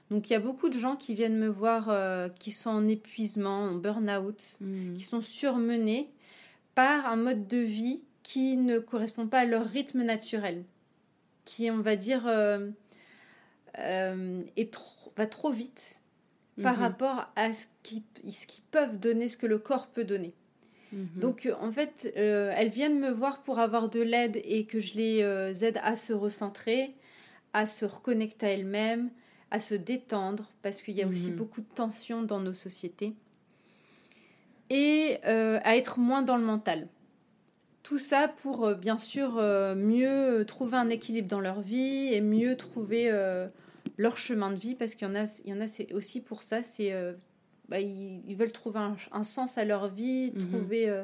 Donc, 0.10 0.30
il 0.30 0.34
y 0.34 0.36
a 0.36 0.40
beaucoup 0.40 0.70
de 0.70 0.78
gens 0.80 0.96
qui 0.96 1.14
viennent 1.14 1.38
me 1.38 1.50
voir 1.50 1.90
euh, 1.90 2.30
qui 2.30 2.52
sont 2.52 2.70
en 2.70 2.88
épuisement, 2.88 3.64
en 3.64 3.74
burn-out, 3.76 4.58
Mhm. 4.62 4.96
qui 4.96 5.04
sont 5.04 5.22
surmenés 5.22 6.10
par 6.76 7.08
un 7.08 7.16
mode 7.16 7.48
de 7.48 7.58
vie 7.58 8.04
qui 8.24 8.56
ne 8.58 8.80
correspond 8.80 9.28
pas 9.28 9.40
à 9.40 9.46
leur 9.46 9.66
rythme 9.66 10.04
naturel, 10.04 10.64
qui, 11.46 11.72
on 11.72 11.80
va 11.80 11.96
dire, 11.96 12.26
euh, 12.28 12.70
euh, 13.80 14.42
est 14.56 14.72
trop, 14.72 15.12
va 15.18 15.28
trop 15.28 15.52
vite 15.52 16.00
par 16.64 16.76
Mhm. 16.76 16.82
rapport 16.82 17.28
à 17.36 17.54
ce 17.54 17.66
qu'ils 17.84 18.02
qu'ils 18.24 18.64
peuvent 18.72 18.98
donner, 19.00 19.28
ce 19.28 19.38
que 19.38 19.46
le 19.48 19.58
corps 19.60 19.88
peut 19.88 20.04
donner. 20.06 20.34
Mhm. 20.92 21.08
Donc, 21.22 21.46
euh, 21.46 21.54
en 21.60 21.72
fait, 21.72 22.14
euh, 22.18 22.52
elles 22.56 22.70
viennent 22.70 23.00
me 23.00 23.12
voir 23.12 23.42
pour 23.42 23.60
avoir 23.60 23.90
de 23.90 24.00
l'aide 24.02 24.40
et 24.44 24.66
que 24.66 24.80
je 24.80 24.96
les 24.96 25.22
euh, 25.22 25.54
aide 25.54 25.80
à 25.84 25.96
se 25.96 26.14
recentrer, 26.14 26.96
à 27.54 27.66
se 27.66 27.86
reconnecter 27.86 28.46
à 28.46 28.50
elles-mêmes, 28.52 29.10
à 29.52 29.60
se 29.60 29.76
détendre, 29.76 30.50
parce 30.62 30.82
qu'il 30.82 30.96
y 30.96 31.04
a 31.04 31.08
aussi 31.08 31.32
Mhm. 31.32 31.38
beaucoup 31.38 31.62
de 31.62 31.68
tensions 31.76 32.22
dans 32.24 32.40
nos 32.40 32.54
sociétés, 32.54 33.14
et 34.70 35.18
euh, 35.26 35.60
à 35.64 35.78
être 35.78 36.00
moins 36.00 36.22
dans 36.22 36.38
le 36.38 36.44
mental. 36.44 36.88
Tout 37.84 38.00
ça 38.00 38.28
pour, 38.28 38.76
bien 38.76 38.98
sûr, 38.98 39.36
mieux 39.76 40.44
trouver 40.46 40.76
un 40.76 40.90
équilibre 40.90 41.30
dans 41.30 41.40
leur 41.40 41.62
vie 41.62 42.14
et 42.14 42.20
mieux 42.20 42.58
trouver 42.58 43.10
leur 43.98 44.18
chemin 44.18 44.52
de 44.52 44.60
vie, 44.60 44.76
parce 44.76 44.96
qu'il 44.96 45.08
y 45.08 45.12
en 45.12 45.16
a, 45.16 45.26
il 45.44 45.50
y 45.50 45.54
en 45.54 45.60
a 45.62 45.68
c'est 45.68 45.92
aussi 45.94 46.22
pour 46.22 46.44
ça, 46.44 46.64
c'est... 46.64 46.94
euh, 46.94 47.14
bah, 47.70 47.80
ils, 47.82 48.22
ils 48.28 48.36
veulent 48.36 48.52
trouver 48.54 48.80
un, 48.80 48.96
un 49.12 49.24
sens 49.24 49.58
à 49.58 49.66
leur 49.66 49.90
vie, 49.90 50.32
Mhm. 50.34 50.40
trouver 50.40 50.90
euh, 50.90 51.04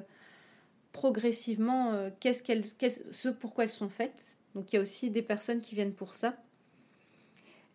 progressivement 0.94 1.92
euh, 1.94 2.10
qu'est-ce 2.20 2.44
qu'elles, 2.44 2.66
qu'est-ce, 2.78 3.02
ce 3.12 3.30
pourquoi 3.30 3.64
elles 3.66 3.70
sont 3.70 3.90
faites. 3.90 4.38
Donc 4.56 4.72
il 4.72 4.76
y 4.78 4.80
a 4.80 4.82
aussi 4.82 5.10
des 5.10 5.22
personnes 5.24 5.62
qui 5.62 5.76
viennent 5.76 5.94
pour 5.94 6.16
ça. 6.16 6.38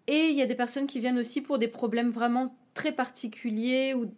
Et 0.06 0.28
il 0.28 0.36
y 0.36 0.42
a 0.42 0.46
des 0.46 0.54
personnes 0.54 0.86
qui 0.86 1.00
viennent 1.00 1.18
aussi 1.18 1.42
pour 1.42 1.58
des 1.58 1.68
problèmes 1.68 2.10
vraiment 2.10 2.56
très 2.72 2.92
particuliers 2.92 3.92
ou 3.92 4.10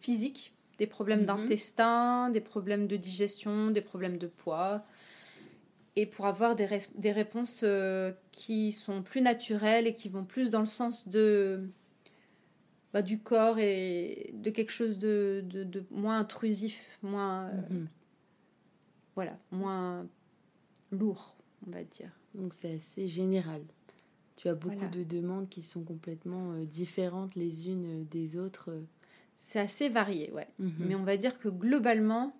physiques, 0.00 0.54
des 0.78 0.86
problèmes 0.86 1.20
Mhm. 1.20 1.26
d'intestin, 1.26 2.30
des 2.30 2.40
problèmes 2.40 2.86
de 2.86 2.96
digestion, 2.96 3.70
des 3.70 3.82
problèmes 3.82 4.16
de 4.16 4.26
poids, 4.28 4.86
et 5.96 6.06
pour 6.06 6.26
avoir 6.26 6.54
des, 6.56 6.66
des 6.96 7.12
réponses 7.12 7.60
euh, 7.64 8.12
qui 8.32 8.72
sont 8.72 9.02
plus 9.02 9.20
naturelles 9.20 9.86
et 9.86 9.94
qui 9.94 10.08
vont 10.08 10.24
plus 10.24 10.50
dans 10.50 10.60
le 10.60 10.66
sens 10.66 11.08
de 11.08 11.68
bah, 12.92 13.02
du 13.02 13.18
corps 13.18 13.58
et 13.58 14.32
de 14.34 14.50
quelque 14.50 14.70
chose 14.72 14.98
de, 14.98 15.42
de- 15.46 15.64
de 15.64 15.84
moins 15.90 16.18
intrusif, 16.20 16.98
moins 17.02 17.48
euh, 17.48 17.52
Mhm. 17.70 17.88
voilà, 19.14 19.38
moins 19.50 20.06
lourd, 20.90 21.36
on 21.66 21.70
va 21.70 21.82
dire. 21.84 22.10
Donc 22.34 22.52
c'est 22.54 22.74
assez 22.74 23.06
général. 23.06 23.62
Tu 24.36 24.48
as 24.48 24.54
beaucoup 24.54 24.74
Voilà. 24.76 24.90
de 24.90 25.04
demandes 25.04 25.48
qui 25.48 25.62
sont 25.62 25.82
complètement 25.84 26.52
euh, 26.52 26.64
différentes 26.64 27.34
les 27.34 27.68
unes 27.68 28.04
des 28.10 28.36
autres. 28.38 28.70
C'est 29.38 29.60
assez 29.60 29.88
varié, 29.88 30.30
ouais. 30.32 30.48
Mhm. 30.58 30.72
Mais 30.80 30.94
on 30.94 31.04
va 31.04 31.16
dire 31.16 31.38
que 31.38 31.48
globalement, 31.48 32.34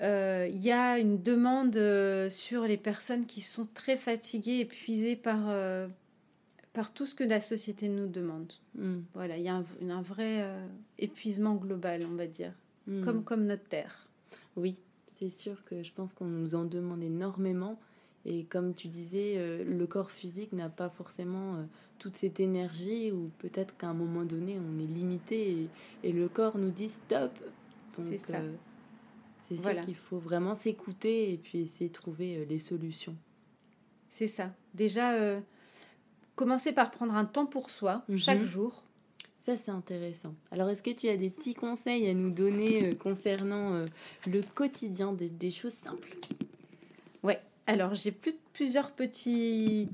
il 0.00 0.56
y 0.62 0.72
a 0.72 0.98
une 0.98 1.22
demande 1.22 1.76
euh, 1.76 2.28
sur 2.30 2.62
les 2.64 2.76
personnes 2.76 3.26
qui 3.26 3.40
sont 3.40 3.66
très 3.74 3.96
fatiguées, 3.96 4.60
épuisées 4.60 5.16
par, 5.16 5.38
euh, 5.48 5.88
par 6.72 6.92
tout 6.92 7.06
ce 7.06 7.14
que 7.14 7.24
la 7.24 7.40
société 7.40 7.88
nous 7.88 8.06
demande. 8.06 8.52
Mhm. 8.74 9.04
Voilà, 9.14 9.38
il 9.38 9.44
y 9.44 9.48
a 9.48 9.54
un, 9.54 9.64
un 9.88 10.02
vrai 10.02 10.42
euh, 10.42 10.66
épuisement 10.98 11.54
global, 11.54 12.02
on 12.10 12.14
va 12.14 12.26
dire, 12.26 12.52
Mhm. 12.86 13.04
comme, 13.04 13.24
comme 13.24 13.46
notre 13.46 13.64
Terre. 13.64 14.04
Oui, 14.56 14.78
c'est 15.18 15.30
sûr 15.30 15.64
que 15.64 15.82
je 15.82 15.92
pense 15.92 16.12
qu'on 16.12 16.26
nous 16.26 16.54
en 16.54 16.64
demande 16.64 17.02
énormément. 17.02 17.78
Et 18.28 18.44
comme 18.44 18.74
tu 18.74 18.88
disais, 18.88 19.34
euh, 19.36 19.64
le 19.64 19.86
corps 19.86 20.10
physique 20.10 20.52
n'a 20.52 20.68
pas 20.68 20.88
forcément 20.88 21.54
euh, 21.56 21.62
toute 21.98 22.16
cette 22.16 22.38
énergie, 22.40 23.12
ou 23.12 23.30
peut-être 23.38 23.76
qu'à 23.76 23.88
un 23.88 23.94
moment 23.94 24.24
donné, 24.24 24.58
on 24.58 24.78
est 24.82 24.86
limité 24.86 25.50
et, 25.52 25.68
et 26.02 26.12
le 26.12 26.28
corps 26.28 26.58
nous 26.58 26.70
dit 26.70 26.88
stop. 26.90 27.30
Donc, 27.96 28.06
C'est 28.10 28.18
ça. 28.18 28.40
C'est 29.48 29.54
sûr 29.54 29.62
Voilà. 29.64 29.82
qu'il 29.82 29.94
faut 29.94 30.18
vraiment 30.18 30.54
s'écouter 30.54 31.32
et 31.32 31.36
puis 31.36 31.58
essayer 31.60 31.88
de 31.88 31.94
trouver 31.94 32.36
euh, 32.38 32.44
les 32.48 32.58
solutions. 32.58 33.16
C'est 34.08 34.26
ça. 34.26 34.50
Déjà, 34.74 35.12
euh, 35.14 35.40
commencer 36.34 36.72
par 36.72 36.90
prendre 36.90 37.14
un 37.14 37.24
temps 37.24 37.46
pour 37.46 37.70
soi, 37.70 38.02
Mhm. 38.08 38.18
chaque 38.18 38.42
jour. 38.42 38.82
Ça, 39.44 39.56
c'est 39.56 39.70
intéressant. 39.70 40.34
Alors, 40.50 40.68
est-ce 40.70 40.82
que 40.82 40.90
tu 40.90 41.08
as 41.08 41.16
des 41.16 41.30
petits 41.30 41.54
conseils 41.54 42.08
à 42.08 42.14
nous 42.14 42.30
donner 42.30 42.88
euh, 42.88 42.94
concernant 42.94 43.74
euh, 43.74 43.86
le 44.26 44.42
quotidien, 44.42 45.12
des, 45.12 45.28
des 45.30 45.50
choses 45.52 45.74
simples? 45.74 46.16
Ouais. 47.22 47.40
Alors, 47.68 47.94
j'ai 47.94 48.10
plus, 48.12 48.34
plusieurs 48.52 48.90
petits 48.92 49.88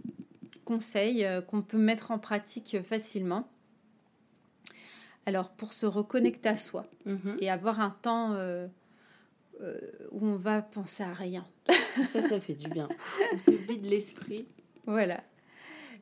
conseils 0.64 1.26
qu'on 1.48 1.60
peut 1.62 1.76
mettre 1.78 2.10
en 2.12 2.18
pratique 2.18 2.76
facilement. 2.82 3.48
Alors, 5.26 5.50
pour 5.50 5.72
se 5.72 5.86
reconnecter 5.86 6.48
à 6.48 6.56
soi 6.56 6.84
Mhm. 7.06 7.36
et 7.40 7.50
avoir 7.50 7.80
un 7.80 7.90
temps 7.90 8.34
où 10.10 10.26
on 10.26 10.36
va 10.36 10.62
penser 10.62 11.02
à 11.02 11.12
rien. 11.12 11.46
Ça, 12.12 12.22
ça 12.28 12.40
fait 12.40 12.54
du 12.54 12.68
bien. 12.68 12.88
On 13.34 13.38
se 13.38 13.50
vide 13.50 13.84
l'esprit. 13.86 14.46
Voilà. 14.86 15.22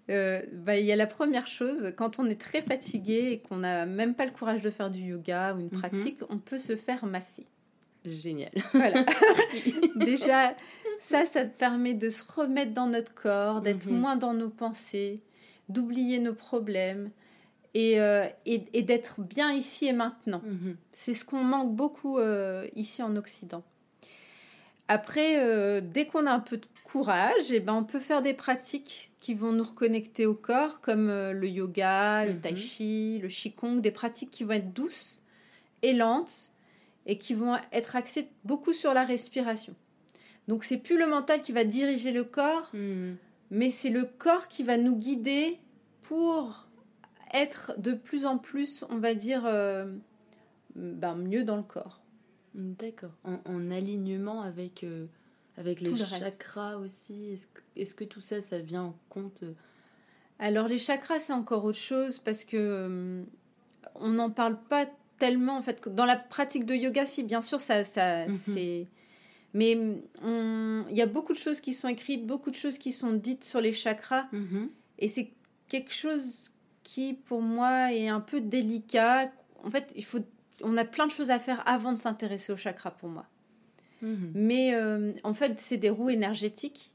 Euh, 0.08 0.42
bah, 0.52 0.76
Il 0.78 0.84
y 0.86 0.92
a 0.92 0.96
la 0.96 1.06
première 1.06 1.46
chose, 1.46 1.92
quand 1.96 2.18
on 2.18 2.26
est 2.26 2.40
très 2.40 2.62
fatigué 2.62 3.28
et 3.32 3.38
qu'on 3.40 3.58
n'a 3.58 3.86
même 3.86 4.14
pas 4.14 4.24
le 4.26 4.32
courage 4.32 4.62
de 4.62 4.70
faire 4.70 4.90
du 4.90 5.00
yoga 5.00 5.54
ou 5.54 5.60
une 5.60 5.66
Mhm. 5.66 5.78
pratique, 5.80 6.20
on 6.30 6.38
peut 6.38 6.58
se 6.58 6.74
faire 6.76 7.04
masser. 7.06 7.46
Génial. 8.04 8.50
Voilà. 8.72 9.04
Déjà, 9.96 10.56
ça, 10.98 11.24
ça 11.26 11.44
te 11.44 11.56
permet 11.56 11.94
de 11.94 12.08
se 12.08 12.22
remettre 12.34 12.72
dans 12.72 12.86
notre 12.86 13.14
corps, 13.14 13.60
d'être 13.60 13.86
Mhm. 13.86 13.98
moins 13.98 14.16
dans 14.16 14.32
nos 14.34 14.48
pensées, 14.48 15.22
d'oublier 15.68 16.18
nos 16.18 16.34
problèmes 16.34 17.10
et, 17.74 18.00
euh, 18.00 18.26
et, 18.46 18.64
et 18.72 18.82
d'être 18.82 19.20
bien 19.20 19.52
ici 19.52 19.86
et 19.86 19.92
maintenant. 19.92 20.42
Mhm. 20.44 20.76
C'est 20.92 21.14
ce 21.14 21.24
qu'on 21.24 21.42
manque 21.44 21.74
beaucoup 21.74 22.18
euh, 22.18 22.66
ici 22.76 23.02
en 23.02 23.14
Occident. 23.16 23.62
Après, 24.88 25.38
euh, 25.38 25.80
dès 25.80 26.06
qu'on 26.06 26.26
a 26.26 26.32
un 26.32 26.40
peu 26.40 26.56
de 26.56 26.66
courage, 26.84 27.52
eh 27.52 27.60
ben, 27.60 27.74
on 27.74 27.84
peut 27.84 28.00
faire 28.00 28.22
des 28.22 28.34
pratiques 28.34 29.10
qui 29.20 29.34
vont 29.34 29.52
nous 29.52 29.62
reconnecter 29.62 30.26
au 30.26 30.34
corps, 30.34 30.80
comme 30.80 31.06
le 31.08 31.46
yoga, 31.48 32.24
le 32.24 32.32
Mhm. 32.34 32.40
tai 32.40 32.56
chi, 32.56 33.18
le 33.22 33.28
qigong, 33.28 33.80
des 33.80 33.92
pratiques 33.92 34.30
qui 34.30 34.42
vont 34.44 34.52
être 34.54 34.72
douces 34.72 35.22
et 35.82 35.92
lentes 35.92 36.50
et 37.06 37.18
qui 37.18 37.34
vont 37.34 37.56
être 37.72 37.94
axées 37.96 38.28
beaucoup 38.44 38.72
sur 38.72 38.92
la 38.92 39.04
respiration. 39.04 39.74
Donc 40.48 40.64
c'est 40.64 40.78
plus 40.78 40.98
le 40.98 41.06
mental 41.06 41.40
qui 41.42 41.52
va 41.52 41.62
diriger 41.64 42.10
le 42.10 42.24
corps, 42.24 42.70
Mhm. 42.74 43.16
mais 43.52 43.70
c'est 43.70 43.90
le 43.90 44.04
corps 44.04 44.48
qui 44.48 44.64
va 44.64 44.76
nous 44.76 44.96
guider 44.96 45.58
pour 46.02 46.66
être 47.32 47.72
de 47.78 47.92
plus 47.92 48.26
en 48.26 48.38
plus, 48.38 48.84
on 48.90 48.98
va 48.98 49.14
dire, 49.14 49.42
euh, 49.46 49.92
ben, 50.74 51.14
mieux 51.14 51.44
dans 51.44 51.56
le 51.56 51.62
corps. 51.62 52.00
D'accord. 52.54 53.12
En, 53.24 53.70
alignement 53.70 54.42
avec, 54.42 54.82
euh, 54.82 55.06
avec 55.56 55.80
les 55.80 55.94
chakras 55.94 56.76
aussi. 56.76 57.32
Est-ce 57.32 57.46
que, 57.46 57.60
est 57.76 57.94
que, 57.94 58.04
tout 58.04 58.20
ça, 58.20 58.42
ça 58.42 58.58
vient 58.58 58.82
en 58.82 58.96
compte 59.08 59.44
Alors 60.38 60.66
les 60.66 60.78
chakras, 60.78 61.20
c'est 61.20 61.32
encore 61.32 61.64
autre 61.64 61.78
chose 61.78 62.18
parce 62.18 62.44
que 62.44 63.24
on 63.94 64.08
n'en 64.08 64.30
parle 64.30 64.58
pas 64.68 64.86
tellement 65.18 65.56
en 65.56 65.62
fait. 65.62 65.88
Dans 65.88 66.06
la 66.06 66.16
pratique 66.16 66.66
de 66.66 66.74
yoga, 66.74 67.06
si 67.06 67.22
bien 67.22 67.42
sûr, 67.42 67.60
ça, 67.60 67.84
ça 67.84 68.26
mhm. 68.26 68.34
c'est 68.34 68.88
mais 69.52 69.72
il 69.72 70.96
y 70.96 71.02
a 71.02 71.06
beaucoup 71.06 71.32
de 71.32 71.38
choses 71.38 71.60
qui 71.60 71.74
sont 71.74 71.88
écrites, 71.88 72.26
beaucoup 72.26 72.50
de 72.50 72.56
choses 72.56 72.78
qui 72.78 72.92
sont 72.92 73.12
dites 73.12 73.44
sur 73.44 73.60
les 73.60 73.72
chakras. 73.72 74.26
Mhm. 74.32 74.70
Et 74.98 75.08
c'est 75.08 75.32
quelque 75.68 75.92
chose 75.92 76.52
qui, 76.90 77.14
pour 77.14 77.40
moi, 77.40 77.92
est 77.92 78.08
un 78.08 78.18
peu 78.18 78.40
délicat. 78.40 79.30
En 79.62 79.70
fait, 79.70 79.92
il 79.94 80.04
faut, 80.04 80.18
on 80.64 80.76
a 80.76 80.84
plein 80.84 81.06
de 81.06 81.12
choses 81.12 81.30
à 81.30 81.38
faire 81.38 81.62
avant 81.64 81.92
de 81.92 81.98
s'intéresser 81.98 82.52
aux 82.52 82.56
chakras, 82.56 82.90
pour 82.90 83.08
moi. 83.08 83.26
Mhm. 84.02 84.32
Mais 84.34 84.74
euh, 84.74 85.12
en 85.22 85.32
fait, 85.32 85.60
c'est 85.60 85.76
des 85.76 85.88
roues 85.88 86.10
énergétiques. 86.10 86.92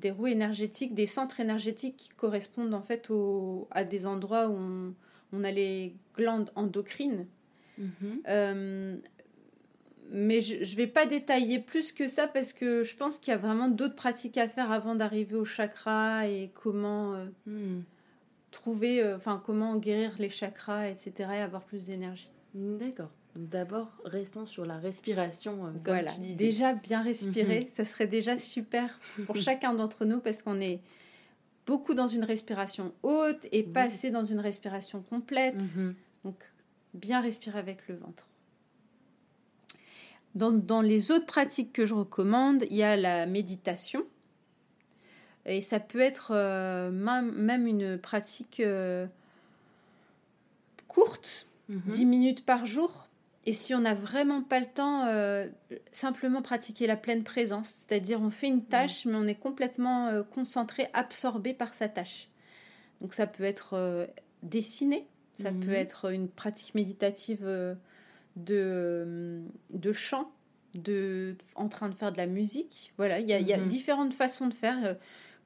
Des 0.00 0.10
roues 0.10 0.26
énergétiques, 0.26 0.94
des 0.94 1.06
centres 1.06 1.38
énergétiques 1.38 1.96
qui 1.96 2.08
correspondent 2.08 2.74
en 2.74 2.82
fait 2.82 3.10
au, 3.10 3.68
à 3.70 3.84
des 3.84 4.06
endroits 4.06 4.48
où 4.48 4.58
on, 5.32 5.44
a 5.44 5.52
les 5.52 5.94
glandes 6.16 6.50
endocrines. 6.56 7.26
Mhm. 7.78 8.22
Euh, 8.26 8.96
mais 10.10 10.40
je 10.40 10.56
ne 10.56 10.76
vais 10.76 10.88
pas 10.88 11.06
détailler 11.06 11.60
plus 11.60 11.92
que 11.92 12.08
ça 12.08 12.26
parce 12.26 12.52
que 12.52 12.82
je 12.82 12.96
pense 12.96 13.20
qu'il 13.20 13.30
y 13.30 13.34
a 13.34 13.38
vraiment 13.38 13.68
d'autres 13.68 13.94
pratiques 13.94 14.36
à 14.36 14.48
faire 14.48 14.72
avant 14.72 14.96
d'arriver 14.96 15.36
au 15.36 15.44
chakra 15.44 16.26
et 16.26 16.50
comment 16.54 17.14
euh, 17.14 17.26
hmm. 17.46 17.82
Trouver, 18.52 19.02
euh, 19.02 19.16
enfin 19.16 19.42
comment 19.44 19.76
guérir 19.76 20.12
les 20.18 20.28
chakras, 20.28 20.88
etc. 20.88 21.12
et 21.34 21.38
avoir 21.38 21.64
plus 21.64 21.86
d'énergie. 21.86 22.30
D'accord. 22.54 23.10
D'abord, 23.34 23.88
restons 24.04 24.44
sur 24.46 24.66
la 24.66 24.76
respiration. 24.76 25.66
Euh, 25.66 25.70
voilà. 25.84 26.12
Déjà 26.36 26.74
bien 26.74 27.02
respirer, 27.02 27.60
mhm. 27.60 27.66
ça 27.66 27.84
serait 27.84 28.06
déjà 28.06 28.36
super 28.36 29.00
pour 29.26 29.36
chacun 29.48 29.74
d'entre 29.74 30.04
nous 30.04 30.20
parce 30.20 30.42
qu'on 30.42 30.60
est 30.60 30.80
beaucoup 31.66 31.94
dans 31.94 32.08
une 32.08 32.24
respiration 32.24 32.92
haute 33.02 33.46
et 33.50 33.62
pas 33.62 33.84
assez 33.84 34.10
dans 34.10 34.24
une 34.24 34.40
respiration 34.40 35.02
complète. 35.02 35.62
Mhm. 35.76 35.94
Donc, 36.24 36.44
bien 36.94 37.20
respirer 37.20 37.58
avec 37.58 37.88
le 37.88 37.96
ventre. 37.96 38.28
Dans, 40.34 40.80
les 40.80 41.10
autres 41.10 41.26
pratiques 41.26 41.74
que 41.74 41.84
je 41.84 41.94
recommande, 41.94 42.64
il 42.70 42.76
y 42.76 42.82
a 42.82 42.96
la 42.96 43.26
méditation. 43.26 44.04
Et 45.46 45.60
ça 45.60 45.80
peut 45.80 46.00
être 46.00 46.32
euh, 46.34 46.90
même, 46.90 47.66
une 47.66 47.98
pratique 47.98 48.60
euh, 48.60 49.06
courte, 50.88 51.48
10 51.68 52.04
mhm. 52.04 52.08
minutes 52.08 52.44
par 52.44 52.64
jour. 52.64 53.08
Et 53.44 53.52
si 53.52 53.74
on 53.74 53.80
n'a 53.80 53.94
vraiment 53.94 54.42
pas 54.42 54.60
le 54.60 54.66
temps, 54.66 55.06
euh, 55.06 55.48
simplement 55.90 56.42
pratiquer 56.42 56.86
la 56.86 56.96
pleine 56.96 57.24
présence. 57.24 57.70
C'est-à-dire 57.70 58.20
on 58.20 58.30
fait 58.30 58.46
une 58.46 58.56
mhm. 58.56 58.66
tâche, 58.66 59.04
mais 59.06 59.16
on 59.16 59.26
est 59.26 59.34
complètement 59.34 60.22
concentré, 60.30 60.88
absorbé 60.92 61.54
par 61.54 61.74
sa 61.74 61.88
tâche. 61.88 62.28
Donc 63.00 63.14
ça 63.14 63.26
peut 63.26 63.42
être 63.42 64.08
dessiner, 64.44 65.08
ça 65.42 65.50
peut 65.50 65.56
mhm. 65.56 65.72
être 65.72 66.12
une 66.12 66.28
pratique 66.28 66.76
méditative 66.76 67.44
de, 68.36 69.42
de 69.70 69.92
chant, 69.92 70.30
de, 70.74 71.34
en 71.56 71.68
train 71.68 71.88
de 71.88 71.96
faire 71.96 72.12
de 72.12 72.18
la 72.18 72.26
musique. 72.26 72.92
Voilà, 72.96 73.18
il 73.18 73.28
y 73.28 73.52
a, 73.52 73.58
mhm. 73.58 73.66
différentes 73.66 74.14
façons 74.14 74.46
de 74.46 74.54
faire. 74.54 74.96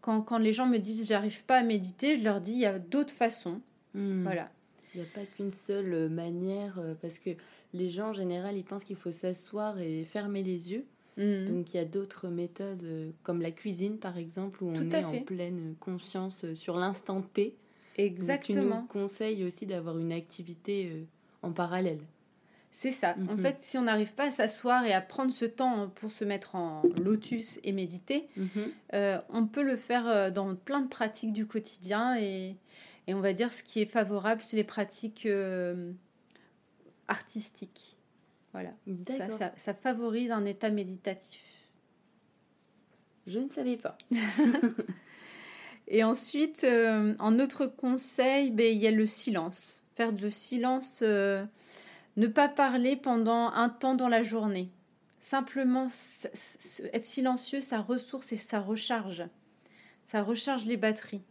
Quand, 0.07 0.23
quand 0.23 0.39
les 0.39 0.53
gens 0.53 0.69
me 0.69 0.79
disent 0.79 1.09
j'arrive 1.09 1.45
pas 1.47 1.57
à 1.57 1.63
méditer, 1.65 2.15
je 2.15 2.23
leur 2.23 2.41
dis 2.41 2.53
il 2.53 2.61
y 2.61 2.65
a 2.65 2.79
d'autres 2.79 3.13
façons. 3.13 3.61
Mhm. 3.95 4.23
Voilà. 4.23 4.53
Il 4.95 5.01
n'y 5.01 5.05
a 5.05 5.11
pas 5.13 5.27
qu'une 5.27 5.51
seule 5.51 5.93
euh, 5.93 6.09
manière, 6.09 6.79
euh, 6.79 6.95
parce 7.03 7.19
que 7.19 7.31
les 7.75 7.91
gens 7.91 8.11
en 8.11 8.13
général, 8.13 8.57
ils 8.57 8.63
pensent 8.63 8.85
qu'il 8.85 8.95
faut 8.95 9.11
s'asseoir 9.11 9.81
et 9.81 10.05
fermer 10.05 10.45
les 10.45 10.71
yeux. 10.71 10.85
Mhm. 11.17 11.47
Donc 11.47 11.75
il 11.75 11.79
y 11.79 11.81
a 11.81 11.85
d'autres 11.85 12.29
méthodes, 12.29 12.85
euh, 12.85 13.11
comme 13.25 13.41
la 13.41 13.51
cuisine 13.51 13.99
par 13.99 14.17
exemple, 14.17 14.63
où 14.63 14.69
on 14.69 14.91
est 14.91 15.05
en 15.05 15.25
pleine 15.25 15.75
conscience 15.81 16.53
sur 16.55 16.77
l'instant 16.77 17.21
T. 17.21 17.57
Exactement. 17.97 18.63
Donc, 18.63 18.89
tu 18.91 18.99
nous 18.99 19.03
conseilles 19.03 19.45
aussi 19.45 19.67
d'avoir 19.67 19.99
une 19.99 20.13
activité 20.13 21.05
en 21.43 21.51
parallèle. 21.51 21.99
C'est 22.77 22.91
ça. 22.91 23.15
En 23.31 23.37
mhm. 23.37 23.41
fait, 23.41 23.57
si 23.63 23.79
on 23.79 23.85
n'arrive 23.85 24.13
pas 24.13 24.25
à 24.25 24.31
s'asseoir 24.31 24.85
et 24.85 24.93
à 24.93 25.01
prendre 25.01 25.33
ce 25.33 25.47
temps 25.47 25.89
pour 25.95 26.13
se 26.13 26.27
mettre 26.27 26.57
en 26.57 26.83
lotus 27.03 27.59
et 27.65 27.73
méditer, 27.73 28.29
mhm. 28.37 28.51
euh, 28.93 29.19
on 29.31 29.47
peut 29.47 29.63
le 29.63 29.77
faire 29.77 30.07
euh, 30.07 30.31
dans 30.31 30.55
plein 30.55 30.83
de 30.83 30.89
pratiques 30.89 31.33
du 31.33 31.47
quotidien. 31.47 32.19
Et, 32.19 32.59
on 33.09 33.21
va 33.21 33.33
dire 33.33 33.51
ce 33.55 33.63
qui 33.63 33.81
est 33.81 33.87
favorable, 33.87 34.43
c'est 34.43 34.59
les 34.59 34.65
pratiques 34.65 35.25
euh, 35.25 35.91
artistiques. 37.09 37.97
Voilà. 38.53 38.75
Ça, 39.31 39.55
ça, 39.57 39.73
favorise 39.73 40.31
un 40.31 40.45
état 40.45 40.69
méditatif. 40.69 41.41
Je 43.27 43.39
ne 43.39 43.49
savais 43.49 43.79
pas. 43.79 43.97
et 45.89 46.05
ensuite, 46.05 46.67
en 47.19 47.39
autre 47.39 47.65
conseil, 47.65 48.51
ben, 48.51 48.71
il 48.71 48.79
y 48.83 48.87
a 48.87 48.91
le 48.91 49.07
silence. 49.07 49.83
Faire 49.95 50.13
le 50.13 50.29
silence 50.29 51.03
ne 52.17 52.27
pas 52.27 52.49
parler 52.49 52.97
pendant 52.97 53.51
un 53.51 53.69
temps 53.69 53.95
dans 53.95 54.09
la 54.09 54.23
journée. 54.23 54.71
Simplement 55.21 55.87
être 56.93 57.05
silencieux, 57.05 57.61
ça 57.61 57.81
ressource 57.81 58.33
et 58.33 58.37
ça 58.37 58.61
recharge. 58.61 59.25
Ça 60.05 60.23
recharge 60.23 60.65
les 60.65 60.77
batteries. 60.77 61.23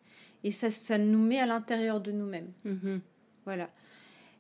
Et 0.43 0.51
ça, 0.51 0.69
ça 0.69 0.97
nous 0.97 1.23
met 1.23 1.39
à 1.39 1.45
l'intérieur 1.45 2.01
de 2.01 2.11
nous-mêmes. 2.11 2.51
Mm-hmm. 2.65 2.99
Voilà. 3.45 3.69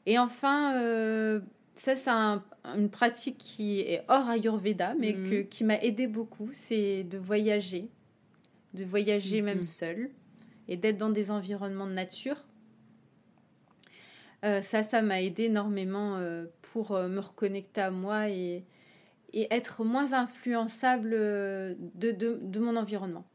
Et 0.05 0.19
enfin, 0.19 0.75
euh, 0.75 1.39
ça, 1.73 1.95
c'est 1.95 2.11
une 2.11 2.89
pratique 2.89 3.37
qui 3.37 3.79
est 3.79 4.03
hors 4.07 4.29
Ayurveda, 4.29 4.93
mais 4.99 5.13
que, 5.13 5.41
qui 5.41 5.63
m'a 5.63 5.81
aidé 5.81 6.05
beaucoup. 6.05 6.49
C'est 6.51 7.03
de 7.03 7.17
voyager. 7.17 7.89
De 8.73 8.83
voyager 8.83 9.41
même 9.41 9.61
mm-hmm. 9.61 9.63
seul. 9.63 10.11
Et 10.67 10.77
d'être 10.77 10.97
dans 10.97 11.09
des 11.09 11.31
environnements 11.31 11.87
de 11.87 11.93
nature 11.93 12.43
euh, 14.45 14.61
ça, 14.61 14.83
ça 14.83 15.01
m'a 15.01 15.21
aidé 15.21 15.43
énormément 15.43 16.17
euh, 16.17 16.45
pour 16.61 16.91
euh, 16.91 17.07
me 17.07 17.19
reconnecter 17.19 17.81
à 17.81 17.89
moi 17.89 18.29
et, 18.29 18.63
et 19.33 19.47
être 19.51 19.83
moins 19.83 20.13
influençable 20.13 21.11
de, 21.11 22.11
de, 22.11 22.59
mon 22.59 22.75
environnement. 22.75 23.25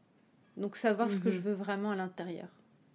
Donc 0.55 0.77
savoir 0.77 1.11
ce 1.11 1.19
que 1.19 1.27
mhm. 1.27 1.35
je 1.35 1.39
veux 1.41 1.53
vraiment 1.53 1.91
à 1.91 1.95
l'intérieur. 1.95 2.47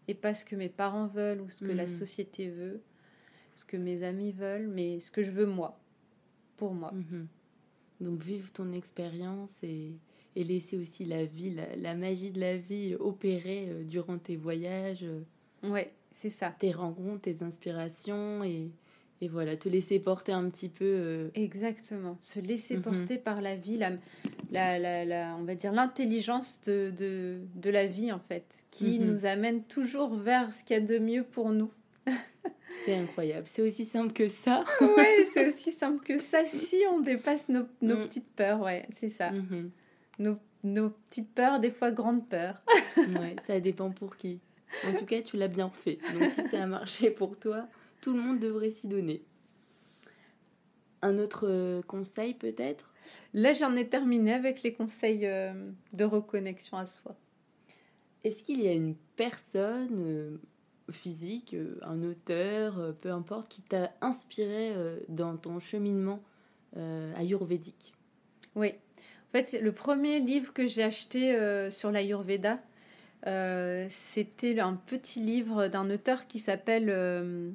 Et 0.09 0.15
pas 0.15 0.33
ce 0.33 0.45
que 0.45 0.57
mes 0.57 0.71
parents 0.71 1.09
veulent 1.09 1.43
ou 1.43 1.51
ce 1.51 1.59
que 1.59 1.73
la 1.73 1.83
mhm. 1.85 1.89
société 1.89 2.49
veut, 2.49 2.81
ce 3.55 3.65
que 3.65 3.77
mes 3.77 4.03
amis 4.03 4.33
veulent, 4.33 4.69
mais 4.69 4.99
ce 5.01 5.11
que 5.11 5.23
je 5.23 5.31
veux 5.31 5.47
moi, 5.47 5.79
pour 6.57 6.73
moi. 6.73 6.93
Mhm. 6.93 7.27
Donc 8.01 8.23
vivre 8.23 8.51
ton 8.51 8.73
expérience 8.73 9.53
et, 9.63 9.93
et, 10.37 10.45
laisser 10.45 10.79
aussi 10.79 11.05
la 11.05 11.25
vie, 11.25 11.51
la, 11.51 11.77
la 11.77 11.95
magie 11.95 12.31
de 12.31 12.41
la 12.41 12.57
vie 12.57 12.95
opérer 12.99 13.85
durant 13.85 14.19
tes 14.19 14.37
voyages. 14.37 15.07
Ouais, 15.71 15.93
c'est 16.13 16.31
ça. 16.31 16.55
Tes 16.59 16.73
rencontres, 16.73 17.23
tes 17.23 17.43
inspirations 17.43 18.43
et, 18.45 18.71
et 19.21 19.29
voilà, 19.29 19.57
te 19.57 19.69
laisser 19.69 19.99
porter 19.99 20.33
un 20.33 20.49
petit 20.51 20.69
peu. 20.69 20.85
Euh, 20.85 21.29
Exactement. 21.35 22.19
Se 22.21 22.41
laisser 22.41 22.77
mhm. 22.77 22.83
porter 22.83 23.19
par 23.19 23.41
la 23.41 23.57
vie, 23.57 23.79
la, 23.79 23.93
la, 24.51 25.05
la, 25.05 25.37
on 25.39 25.45
va 25.45 25.55
dire 25.55 25.73
l'intelligence 25.73 26.61
de, 26.63 26.93
de, 26.97 27.39
de, 27.55 27.71
la 27.71 27.87
vie 27.87 28.13
en 28.13 28.19
fait, 28.19 28.45
qui 28.71 28.99
mhm. 28.99 29.07
nous 29.07 29.27
amène 29.27 29.63
toujours 29.65 30.15
vers 30.15 30.53
ce 30.53 30.65
qu'il 30.65 30.77
y 30.77 30.79
a 30.79 30.83
de 30.83 30.99
mieux 30.99 31.23
pour 31.25 31.51
nous. 31.51 31.71
c'est 32.85 32.95
incroyable. 32.95 33.47
C'est 33.47 33.63
aussi 33.63 33.85
simple 33.85 34.13
que 34.13 34.29
ça. 34.29 34.65
ouais, 34.81 35.27
c'est 35.35 35.49
aussi 35.49 35.73
simple 35.73 36.05
que 36.05 36.19
ça 36.19 36.45
si 36.45 36.83
on 36.93 37.01
dépasse 37.01 37.49
nos, 37.49 37.67
nos 37.81 37.97
mm. 37.97 38.05
petites 38.05 38.29
peurs. 38.37 38.61
Ouais, 38.61 38.87
c'est 38.91 39.09
ça. 39.09 39.31
Mhm. 39.31 39.71
Nos, 40.19 40.37
nos 40.63 40.91
petites 40.91 41.33
peurs, 41.35 41.59
des 41.59 41.71
fois 41.71 41.91
grandes 41.91 42.29
peurs. 42.29 42.63
ouais, 42.97 43.37
ça 43.47 43.61
dépend 43.61 43.91
pour 43.91 44.17
qui. 44.17 44.41
En 44.85 44.95
tout 44.95 45.07
cas, 45.07 45.23
tu 45.23 45.37
l'as 45.37 45.49
bien 45.49 45.71
fait. 45.71 45.99
Donc 46.13 46.31
si 46.31 46.49
ça 46.49 46.63
a 46.63 46.67
marché 46.67 47.11
pour 47.11 47.39
toi, 47.39 47.69
tout 48.01 48.13
le 48.13 48.21
monde 48.21 48.39
devrait 48.39 48.71
s'y 48.71 48.89
donner. 48.89 49.25
Un 51.03 51.19
autre 51.19 51.47
euh, 51.49 51.83
conseil 51.83 52.35
peut-être? 52.35 52.93
Là, 53.33 53.53
j'en 53.53 53.75
ai 53.77 53.89
terminé 53.89 54.33
avec 54.33 54.63
les 54.63 54.73
conseils 54.73 55.27
euh, 55.27 55.53
de 55.93 56.05
reconnexion 56.05 56.77
à 56.77 56.85
soi. 56.85 57.17
Est-ce 58.25 58.43
qu'il 58.43 58.61
y 58.61 58.69
a 58.69 58.73
une 58.73 58.97
personne 59.15 59.89
euh, 59.93 60.37
physique, 60.91 61.55
un 61.83 62.03
auteur, 62.03 62.95
peu 63.01 63.11
importe, 63.11 63.49
qui 63.49 63.63
t'a 63.63 63.93
inspiré 64.01 64.73
dans 65.09 65.37
ton 65.37 65.59
cheminement 65.61 66.23
ayurvédique? 67.17 67.93
Oui. 68.55 68.75
En 69.29 69.33
fait, 69.33 69.61
le 69.61 69.73
premier 69.73 70.21
livre 70.21 70.53
que 70.53 70.67
j'ai 70.67 70.83
acheté 70.83 71.37
sur 71.71 71.91
l'ayurveda, 71.91 72.61
c'était 73.91 74.61
un 74.61 74.75
petit 74.75 75.21
livre 75.21 75.67
d'un 75.67 75.91
auteur 75.91 76.27
qui 76.27 76.39
s'appelle 76.39 76.87
euh, 76.89 77.51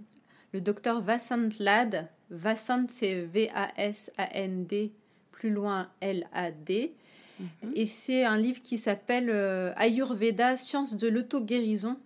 le 0.51 0.61
docteur 0.61 1.01
Vasant 1.01 1.49
Lad. 1.59 2.09
Vasant, 2.29 2.85
c'est 2.87 3.21
V-A-S-A-N-D, 3.21 4.91
plus 5.31 5.49
loin 5.49 5.89
L-A-D. 6.01 6.93
Mhm. 7.39 7.71
Et 7.75 7.85
c'est 7.85 8.23
un 8.25 8.37
livre 8.37 8.61
qui 8.61 8.77
s'appelle 8.77 9.29
euh, 9.29 9.73
Ayurveda, 9.77 10.57
science 10.57 10.95
de 10.95 11.07
l'auto-guérison, 11.07 11.97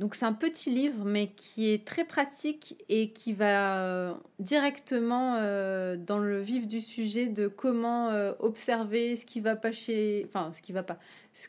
Donc 0.00 0.14
c'est 0.14 0.24
un 0.24 0.32
petit 0.32 0.70
livre, 0.70 1.04
mais 1.04 1.26
qui 1.28 1.70
est 1.70 1.86
très 1.86 2.04
pratique 2.04 2.82
et 2.88 3.10
qui 3.10 3.34
va 3.34 3.76
euh, 3.76 4.14
directement 4.38 5.36
euh, 5.36 5.94
dans 5.94 6.18
le 6.18 6.40
vif 6.40 6.66
du 6.66 6.80
sujet 6.80 7.26
de 7.26 7.48
comment 7.48 8.08
euh, 8.08 8.32
observer 8.38 9.14
ce 9.14 9.26
qui 9.26 9.40
va 9.40 9.56
pas 9.56 9.72
chez, 9.72 10.24
enfin 10.26 10.52
ce 10.54 10.62
qui 10.62 10.72
va 10.72 10.82
pas, 10.82 10.98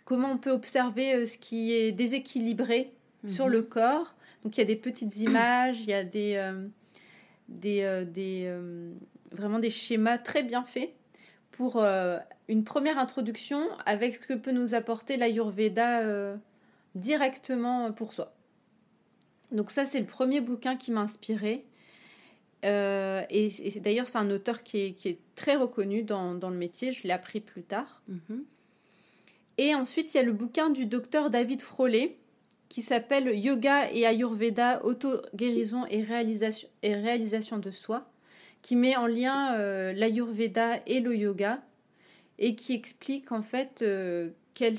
comment 0.04 0.34
on 0.34 0.38
peut 0.38 0.52
observer 0.52 1.26
ce 1.26 1.38
qui 1.38 1.72
est 1.72 1.94
déséquilibré 1.94 2.92
sur 3.26 3.48
le 3.48 3.60
mhm. 3.60 3.68
corps. 3.68 4.16
Donc 4.44 4.58
il 4.58 4.60
y 4.60 4.64
a 4.64 4.68
des 4.68 4.76
petites 4.76 5.16
images, 5.16 5.80
il 5.80 5.88
y 5.88 5.94
a 5.94 6.04
des, 6.04 6.52
des, 7.48 8.06
des 8.12 8.54
vraiment 9.32 9.60
des 9.60 9.70
schémas 9.70 10.18
très 10.18 10.44
bien 10.44 10.64
faits 10.64 10.92
pour 11.52 11.82
une 12.50 12.66
première 12.66 12.98
introduction 12.98 13.62
avec 13.86 14.16
ce 14.16 14.20
que 14.20 14.34
peut 14.34 14.52
nous 14.52 14.74
apporter 14.74 15.16
l'Ayurveda 15.16 16.36
directement 16.96 17.94
pour 17.94 18.12
soi. 18.12 18.34
Donc 19.52 19.72
ça, 19.72 19.86
c'est 19.86 20.00
le 20.00 20.06
premier 20.06 20.42
bouquin 20.42 20.76
qui 20.76 20.92
m'a 20.92 21.02
inspiré. 21.02 21.66
Euh, 22.64 23.24
et, 23.30 23.50
d'ailleurs, 23.80 24.08
c'est 24.08 24.18
un 24.18 24.30
auteur 24.30 24.64
qui 24.64 24.80
est, 24.80 25.20
très 25.36 25.56
reconnu 25.56 26.04
dans, 26.04 26.34
le 26.34 26.58
métier. 26.58 26.92
Je 26.92 27.04
l'ai 27.04 27.12
appris 27.12 27.40
plus 27.40 27.64
tard. 27.64 28.02
Mhm. 28.08 28.44
Et 29.58 29.76
ensuite, 29.76 30.14
il 30.14 30.18
y 30.18 30.20
a 30.20 30.24
le 30.24 30.34
bouquin 30.34 30.70
du 30.70 30.86
docteur 30.86 31.30
David 31.30 31.62
Frolet 31.62 32.18
qui 32.70 32.82
s'appelle 32.82 33.38
Yoga 33.38 33.92
et 33.92 34.06
Ayurveda, 34.06 34.86
auto-guérison 34.86 35.86
et 35.88 36.04
réalisation, 36.04 36.70
et 36.84 36.96
réalisation 36.96 37.58
de 37.58 37.70
soi, 37.70 38.10
qui 38.62 38.78
met 38.78 38.96
en 38.96 39.08
lien 39.08 39.56
euh, 39.56 39.92
l'Ayurveda 39.92 40.80
et 40.88 41.02
le 41.02 41.16
yoga 41.16 41.62
et 42.40 42.56
qui 42.56 42.74
explique 42.74 43.32
en 43.32 43.42
fait 43.42 43.82
euh, 43.82 44.32
quelle, 44.54 44.78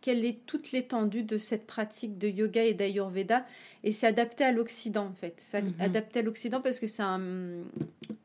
quelle, 0.00 0.24
est 0.24 0.46
toute 0.46 0.72
l'étendue 0.72 1.22
de 1.22 1.36
cette 1.38 1.66
pratique 1.66 2.18
de 2.18 2.28
yoga 2.28 2.64
et 2.64 2.74
d'ayurveda. 2.74 3.44
Et 3.84 3.92
c'est 3.92 4.06
adapté 4.06 4.44
à 4.44 4.52
l'Occident, 4.52 5.06
en 5.06 5.14
fait. 5.14 5.34
C'est 5.36 5.62
mhm. 5.62 5.74
adapté 5.78 6.20
à 6.20 6.22
l'Occident 6.22 6.60
parce 6.60 6.78
que 6.78 6.86
c'est 6.86 7.02
un, 7.02 7.20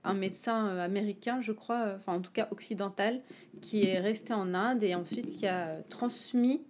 un, 0.03 0.13
médecin 0.13 0.67
euh, 0.67 0.79
américain, 0.79 1.41
je 1.41 1.51
crois, 1.51 1.85
euh, 1.85 1.95
enfin 1.97 2.13
en 2.13 2.21
tout 2.21 2.31
cas 2.31 2.47
occidental, 2.51 3.21
qui 3.61 3.85
est 3.85 3.99
resté 3.99 4.33
en 4.33 4.53
Inde 4.53 4.83
et 4.83 4.95
ensuite 4.95 5.31
qui 5.31 5.47
a 5.47 5.77
transmis 5.89 6.63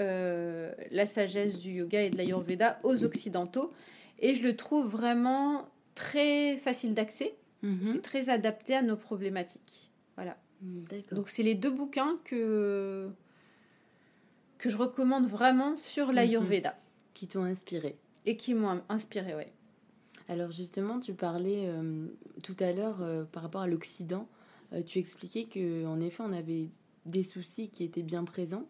euh, 0.00 0.72
la 0.90 1.06
sagesse 1.06 1.60
du 1.60 1.72
yoga 1.72 2.02
et 2.02 2.10
de 2.10 2.16
l'ayurveda 2.16 2.78
aux 2.84 3.04
Occidentaux. 3.04 3.72
Et 4.20 4.34
je 4.34 4.42
le 4.42 4.56
trouve 4.56 4.86
vraiment 4.86 5.68
très 5.94 6.56
facile 6.56 6.94
d'accès 6.94 7.34
mhm. 7.62 7.96
et 7.96 8.00
très 8.00 8.28
adapté 8.28 8.74
à 8.74 8.82
nos 8.82 8.96
problématiques. 8.96 9.90
Voilà. 10.16 10.36
Donc 11.12 11.28
c'est 11.28 11.42
les 11.42 11.54
deux 11.54 11.70
bouquins 11.70 12.18
que, 12.24 13.08
que 14.58 14.70
je 14.70 14.76
recommande 14.76 15.26
vraiment 15.26 15.76
sur 15.76 16.12
l'Ayurveda. 16.12 16.70
Mhm. 16.70 16.76
Qui 17.14 17.28
t'ont 17.28 17.44
inspiré. 17.44 17.96
Et 18.26 18.36
qui 18.36 18.54
m'ont 18.54 18.82
inspiré, 18.88 19.34
oui. 19.34 19.44
Alors 20.28 20.50
justement, 20.50 21.00
tu 21.00 21.14
parlais 21.14 21.64
euh, 21.66 22.06
tout 22.42 22.56
à 22.60 22.72
l'heure 22.72 22.98
euh, 23.00 23.24
par 23.24 23.42
rapport 23.42 23.62
à 23.62 23.66
l'Occident. 23.66 24.28
Euh, 24.72 24.82
tu 24.82 24.98
expliquais 24.98 25.44
que 25.44 25.86
en 25.86 26.00
effet, 26.00 26.22
on 26.26 26.32
avait 26.32 26.68
des 27.06 27.22
soucis 27.22 27.70
qui 27.70 27.84
étaient 27.84 28.02
bien 28.02 28.24
présents, 28.24 28.66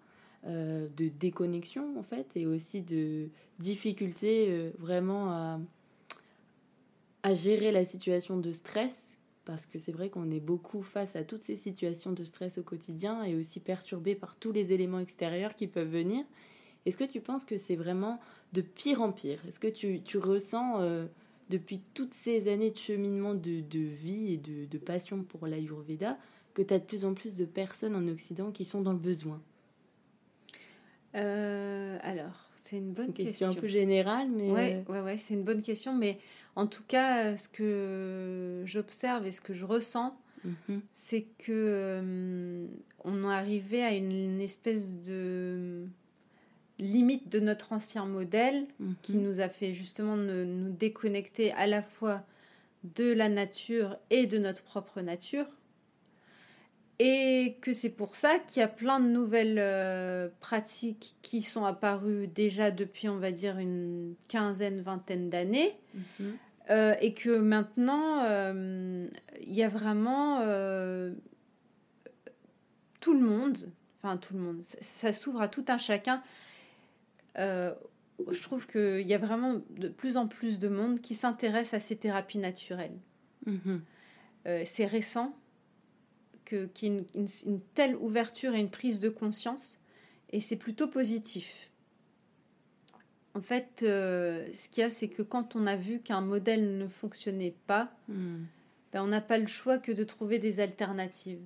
de 0.46 1.08
déconnexion 1.18 1.98
en 1.98 2.04
fait, 2.04 2.28
et 2.36 2.46
aussi 2.46 2.80
de 2.80 3.28
difficultés 3.58 4.70
vraiment 4.78 5.32
à, 5.32 5.60
à 7.24 7.34
gérer 7.34 7.72
la 7.72 7.84
situation 7.84 8.38
de 8.38 8.52
stress 8.52 9.17
parce 9.48 9.64
que 9.64 9.78
c'est 9.78 9.92
vrai 9.92 10.10
qu'on 10.10 10.30
est 10.30 10.40
beaucoup 10.40 10.82
face 10.82 11.16
à 11.16 11.24
toutes 11.24 11.42
ces 11.42 11.56
situations 11.56 12.12
de 12.12 12.22
stress 12.22 12.58
au 12.58 12.62
quotidien 12.62 13.24
et 13.24 13.34
aussi 13.34 13.60
perturbé 13.60 14.14
par 14.14 14.36
tous 14.36 14.52
les 14.52 14.72
éléments 14.72 14.98
extérieurs 15.00 15.54
qui 15.54 15.66
peuvent 15.66 15.88
venir. 15.88 16.22
Est-ce 16.84 16.98
que 16.98 17.04
tu 17.04 17.22
penses 17.22 17.46
que 17.46 17.56
c'est 17.56 17.74
vraiment 17.74 18.20
de 18.52 18.60
pire 18.60 19.00
en 19.00 19.10
pire? 19.10 19.40
Est-ce 19.48 19.58
que 19.58 19.66
tu, 19.66 20.02
tu 20.02 20.18
ressens 20.18 20.82
euh, 20.82 21.06
depuis 21.48 21.80
toutes 21.94 22.12
ces 22.12 22.52
années 22.52 22.70
de 22.70 22.76
cheminement 22.76 23.34
de, 23.34 23.62
de 23.62 23.78
vie 23.78 24.34
et 24.34 24.36
de, 24.36 24.66
de 24.66 24.78
passion 24.78 25.22
pour 25.22 25.46
l'Ayurveda 25.46 26.18
que 26.52 26.60
tu 26.60 26.74
as 26.74 26.78
de 26.78 26.84
plus 26.84 27.06
en 27.06 27.14
plus 27.14 27.34
de 27.34 27.46
personnes 27.46 27.96
en 27.96 28.06
Occident 28.06 28.52
qui 28.52 28.66
sont 28.66 28.82
dans 28.82 28.92
le 28.92 28.98
besoin? 28.98 29.40
Euh, 31.14 31.98
Alors, 32.02 32.47
c'est 32.68 32.76
une 32.76 32.92
bonne 32.92 33.12
question. 33.12 33.48
un 33.48 33.54
peu 33.54 33.66
générale, 33.66 34.28
mais. 34.30 34.50
Ouais, 34.50 34.84
euh, 34.88 34.92
ouais, 34.92 35.00
ouais 35.00 35.16
c'est 35.16 35.34
une 35.34 35.44
bonne 35.44 35.62
question. 35.62 35.94
Mais 35.94 36.18
en 36.54 36.66
tout 36.66 36.82
cas, 36.86 37.36
ce 37.36 37.48
que 37.48 38.62
j'observe 38.66 39.26
et 39.26 39.30
ce 39.30 39.40
que 39.40 39.54
je 39.54 39.64
ressens, 39.64 40.18
mhm. 40.44 40.82
c'est 40.92 41.26
que 41.38 41.52
euh, 41.52 42.66
on 43.04 43.24
est 43.24 43.34
arrivé 43.34 43.82
à 43.82 43.94
une, 43.94 44.40
espèce 44.40 44.94
de 45.00 45.86
limite 46.78 47.28
de 47.28 47.40
notre 47.40 47.72
ancien 47.72 48.04
modèle 48.04 48.66
qui 49.02 49.16
mhm. 49.16 49.22
nous 49.24 49.40
a 49.40 49.48
fait 49.48 49.72
justement 49.72 50.16
nous 50.16 50.70
déconnecter 50.70 51.52
à 51.52 51.66
la 51.66 51.82
fois 51.82 52.22
de 52.94 53.12
la 53.12 53.28
nature 53.28 53.96
et 54.10 54.26
de 54.26 54.38
notre 54.38 54.62
propre 54.62 55.00
nature 55.00 55.46
et 56.98 57.56
que 57.60 57.72
c'est 57.72 57.90
pour 57.90 58.16
ça 58.16 58.38
qu'il 58.40 58.60
y 58.60 58.62
a 58.62 58.68
plein 58.68 58.98
de 58.98 59.08
nouvelles 59.08 59.58
euh, 59.58 60.28
pratiques 60.40 61.14
qui 61.22 61.42
sont 61.42 61.64
apparues 61.64 62.26
déjà 62.26 62.72
depuis, 62.72 63.08
on 63.08 63.18
va 63.18 63.30
dire, 63.30 63.58
une 63.58 64.14
quinzaine, 64.28 64.80
vingtaine 64.80 65.30
d'années. 65.30 65.76
Mhm. 65.94 66.36
Euh, 66.70 66.94
et 67.00 67.14
que 67.14 67.38
maintenant, 67.38 68.24
euh, 68.24 69.08
il 69.40 69.54
y 69.54 69.62
a 69.62 69.68
vraiment 69.68 70.40
tout 73.00 73.14
le 73.14 73.20
monde, 73.20 73.56
enfin 74.02 74.16
tout 74.16 74.34
le 74.34 74.40
monde, 74.40 74.60
ça, 74.60 75.12
s'ouvre 75.12 75.40
à 75.40 75.48
tout 75.48 75.64
un 75.68 75.78
chacun. 75.78 76.22
je 77.36 78.42
trouve 78.42 78.66
qu'il 78.66 79.06
y 79.06 79.14
a 79.14 79.18
vraiment 79.18 79.62
de 79.70 79.88
plus 79.88 80.16
en 80.16 80.26
plus 80.26 80.58
de 80.58 80.68
monde 80.68 81.00
qui 81.00 81.14
s'intéresse 81.14 81.74
à 81.74 81.80
ces 81.80 81.96
thérapies 81.96 82.38
naturelles. 82.38 82.98
Mhm. 83.46 83.80
c'est 84.64 84.84
récent, 84.84 85.34
qu'il 86.48 86.94
y 86.94 86.96
ait 86.96 87.04
une, 87.14 87.60
telle 87.74 87.96
ouverture 87.96 88.54
et 88.54 88.60
une 88.60 88.70
prise 88.70 89.00
de 89.00 89.08
conscience, 89.08 89.80
et 90.30 90.40
c'est 90.40 90.56
plutôt 90.56 90.88
positif. 90.88 91.70
En 93.34 93.40
fait, 93.40 93.82
euh, 93.82 94.48
ce 94.52 94.68
qu'il 94.68 94.80
y 94.80 94.84
a, 94.84 94.90
c'est 94.90 95.08
que 95.08 95.22
quand 95.22 95.54
on 95.54 95.66
a 95.66 95.76
vu 95.76 96.00
qu'un 96.00 96.20
modèle 96.20 96.76
ne 96.76 96.88
fonctionnait 96.88 97.54
pas, 97.66 97.92
hmm. 98.08 98.44
ben, 98.92 99.02
on 99.02 99.06
n'a 99.06 99.20
pas 99.20 99.38
le 99.38 99.46
choix 99.46 99.78
que 99.78 99.92
de 99.92 100.04
trouver 100.04 100.38
des 100.38 100.60
alternatives. 100.60 101.40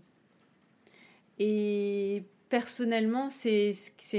Et 1.39 2.23
personnellement, 2.49 3.29
c'est 3.31 3.75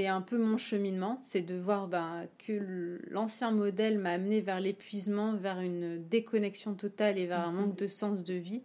un 0.08 0.22
peu 0.22 0.38
mon 0.38 0.58
cheminement, 0.58 1.20
c'est 1.24 1.42
de 1.42 1.56
voir 1.56 1.88
ben, 1.88 2.28
que 2.38 3.00
l'ancien 3.10 3.52
modèle 3.52 3.98
m'a 3.98 4.12
amené 4.12 4.42
vers 4.42 4.60
l'épuisement, 4.60 5.36
vers 5.36 5.60
une 5.60 6.04
déconnexion 6.08 6.74
totale 6.74 7.18
et 7.18 7.26
vers 7.26 7.40
un 7.40 7.52
hmm. 7.52 7.56
manque 7.56 7.76
de 7.76 7.88
sens 7.88 8.24
de 8.24 8.34
vie. 8.34 8.62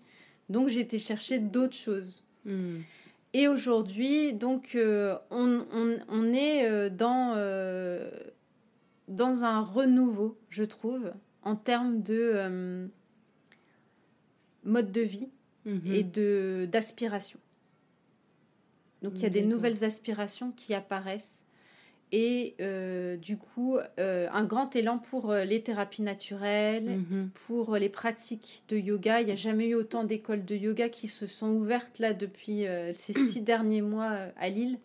Donc 0.48 0.68
j'ai 0.68 0.80
été 0.80 0.98
chercher 0.98 1.38
d'autres 1.38 1.76
choses. 1.76 2.24
Hmm. 2.44 2.80
Et 3.34 3.46
aujourd'hui, 3.46 4.32
donc, 4.32 4.72
euh, 4.74 5.16
on, 5.30 5.64
on, 6.08 6.32
est 6.32 6.68
euh, 6.68 6.88
dans, 6.88 7.34
euh, 7.36 8.10
dans 9.06 9.44
un 9.44 9.60
renouveau, 9.60 10.38
je 10.48 10.64
trouve, 10.64 11.12
en 11.42 11.54
termes 11.54 12.02
de 12.02 12.88
mode 14.64 14.92
de 14.92 15.00
vie 15.02 15.28
mhm. 15.66 15.82
et 15.86 16.02
de 16.02 16.68
d'aspiration. 16.70 17.38
Donc, 19.02 19.12
il 19.16 19.22
y 19.22 19.26
a 19.26 19.30
des 19.30 19.44
nouvelles 19.44 19.84
aspirations 19.84 20.50
qui 20.50 20.74
apparaissent 20.74 21.44
et 22.10 22.54
euh, 22.60 23.16
du 23.16 23.36
coup 23.36 23.78
euh, 23.98 24.28
un 24.32 24.44
grand 24.44 24.74
élan 24.74 24.98
pour 24.98 25.30
euh, 25.30 25.44
les 25.44 25.62
thérapies 25.62 26.02
naturelles, 26.02 26.98
mhm. 26.98 27.30
pour 27.46 27.76
les 27.76 27.88
pratiques 27.88 28.62
de 28.68 28.76
yoga. 28.76 29.20
Il 29.20 29.26
n'y 29.26 29.32
a 29.32 29.36
jamais 29.36 29.66
eu 29.66 29.74
autant 29.74 30.04
d'écoles 30.04 30.44
de 30.44 30.56
yoga 30.56 30.88
qui 30.88 31.08
se 31.08 31.26
sont 31.26 31.48
ouvertes 31.48 31.98
là 31.98 32.14
depuis 32.14 32.64
ces 32.94 33.12
six 33.26 33.40
derniers 33.40 33.82
mois 33.82 34.16
à 34.38 34.48
Lille. 34.48 34.78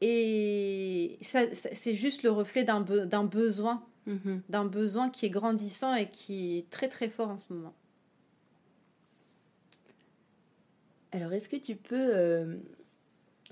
Et 0.00 1.18
ça, 1.20 1.42
c'est 1.52 1.94
juste 1.94 2.22
le 2.22 2.30
reflet 2.30 2.62
d'un 2.62 2.80
besoin, 3.24 3.82
mhm. 4.06 4.42
d'un 4.48 4.64
besoin 4.64 5.10
qui 5.10 5.26
est 5.26 5.30
grandissant 5.30 5.94
et 5.94 6.08
qui 6.08 6.58
est 6.58 6.70
très 6.70 6.88
très 6.88 7.08
fort 7.08 7.30
en 7.30 7.38
ce 7.38 7.52
moment. 7.52 7.74
Alors 11.10 11.32
est-ce 11.32 11.48
que 11.48 11.56
tu 11.56 11.74
peux 11.74 12.58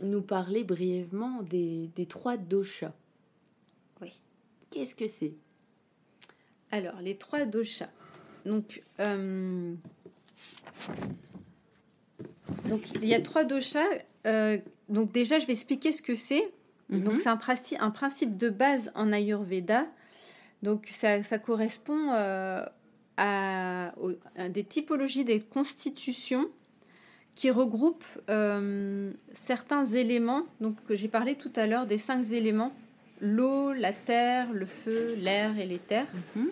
nous 0.02 0.22
parler 0.22 0.64
brièvement 0.64 1.42
des, 1.42 1.90
trois 2.08 2.36
doshas. 2.36 2.92
Oui. 4.00 4.12
Qu'est-ce 4.70 4.94
que 4.94 5.06
c'est? 5.06 5.34
Alors, 6.70 7.00
les 7.00 7.16
trois 7.16 7.44
doshas. 7.44 7.88
Donc, 8.44 8.82
euh, 9.00 9.74
donc, 12.68 12.82
il 12.96 13.06
y 13.06 13.14
a 13.14 13.20
trois 13.20 13.44
doshas. 13.44 13.86
Euh, 14.26 14.58
donc, 14.88 15.12
déjà, 15.12 15.38
je 15.38 15.46
vais 15.46 15.52
expliquer 15.52 15.92
ce 15.92 16.02
que 16.02 16.14
c'est. 16.14 16.50
Mhm. 16.88 17.04
Donc, 17.04 17.20
c'est 17.20 17.28
un, 17.28 17.38
un, 17.80 17.90
principe 17.90 18.36
de 18.36 18.50
base 18.50 18.92
en 18.94 19.12
Ayurveda. 19.12 19.86
Donc, 20.62 20.88
ça, 20.90 21.20
correspond 21.38 22.12
euh, 22.12 22.64
à, 23.16 23.94
à, 24.36 24.48
des 24.48 24.64
typologies 24.64 25.24
des 25.24 25.40
constitutions 25.40 26.48
qui 27.36 27.50
regroupe 27.50 28.04
euh, 28.28 29.12
certains 29.32 29.84
éléments, 29.86 30.42
donc 30.60 30.82
que 30.88 30.96
j'ai 30.96 31.06
parlé 31.06 31.36
tout 31.36 31.52
à 31.54 31.68
l'heure 31.68 31.86
des 31.86 31.98
cinq 31.98 32.32
éléments 32.32 32.72
l'eau, 33.20 33.72
la 33.72 33.92
terre, 33.92 34.52
le 34.52 34.66
feu, 34.66 35.14
l'air 35.18 35.58
et 35.58 35.66
l'éther. 35.66 36.06
Mhm. 36.34 36.50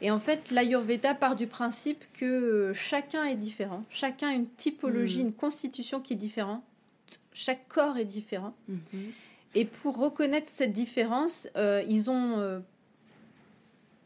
Et 0.00 0.10
en 0.10 0.18
fait, 0.18 0.50
l'Ayurveda 0.50 1.14
part 1.14 1.36
du 1.36 1.46
principe 1.46 2.04
que 2.14 2.24
euh, 2.24 2.74
chacun 2.74 3.24
est 3.24 3.34
différent, 3.34 3.84
chacun 3.90 4.28
a 4.28 4.32
une 4.32 4.48
typologie, 4.48 5.18
Mhm. 5.20 5.26
une 5.28 5.32
constitution 5.34 6.00
qui 6.00 6.14
est 6.14 6.16
différente, 6.16 6.62
chaque 7.32 7.68
corps 7.68 7.96
est 7.98 8.04
différent. 8.04 8.54
Mhm. 8.68 8.78
Et 9.54 9.64
pour 9.64 9.98
reconnaître 9.98 10.48
cette 10.50 10.72
différence, 10.72 11.48
euh, 11.56 11.82
ils 11.88 12.10
ont 12.10 12.38
euh, 12.38 12.60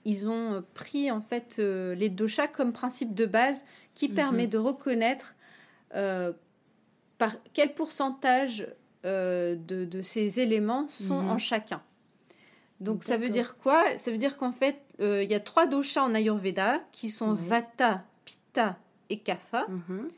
ils 0.04 0.28
ont 0.28 0.64
pris 0.74 1.10
en 1.10 1.20
fait 1.20 1.56
euh, 1.58 1.94
les 1.94 2.08
doshas 2.08 2.48
comme 2.48 2.72
principe 2.72 3.14
de 3.14 3.26
base 3.26 3.64
qui 3.94 4.08
permet 4.08 4.46
de 4.46 4.58
reconnaître 4.58 5.34
euh, 5.94 6.32
par 7.18 7.36
quel 7.52 7.74
pourcentage 7.74 8.66
euh, 9.04 9.54
de, 9.56 9.84
de 9.84 10.02
ces 10.02 10.40
éléments 10.40 10.88
sont 10.88 11.20
Mhm. 11.22 11.30
en 11.30 11.38
chacun. 11.38 11.82
Donc 12.80 13.02
ça 13.04 13.16
veut 13.16 13.28
dire 13.28 13.56
quoi? 13.58 13.96
Ça 13.98 14.10
veut 14.10 14.18
dire 14.18 14.36
qu'en 14.36 14.52
fait, 14.52 14.80
euh, 15.00 15.22
il 15.24 15.30
y 15.30 15.34
a 15.34 15.40
trois 15.40 15.66
doshas 15.66 16.02
en 16.02 16.14
Ayurveda 16.14 16.80
qui 16.92 17.08
sont. 17.08 17.32
Vata, 17.32 18.04
Pitta 18.24 18.76
et 19.10 19.18
Kapha. 19.18 19.66
Mhm. 19.68 20.08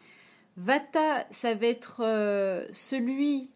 Vata, 0.56 1.26
ça 1.30 1.54
va 1.54 1.66
être 1.66 2.02
euh, 2.04 2.66
celui, 2.72 3.50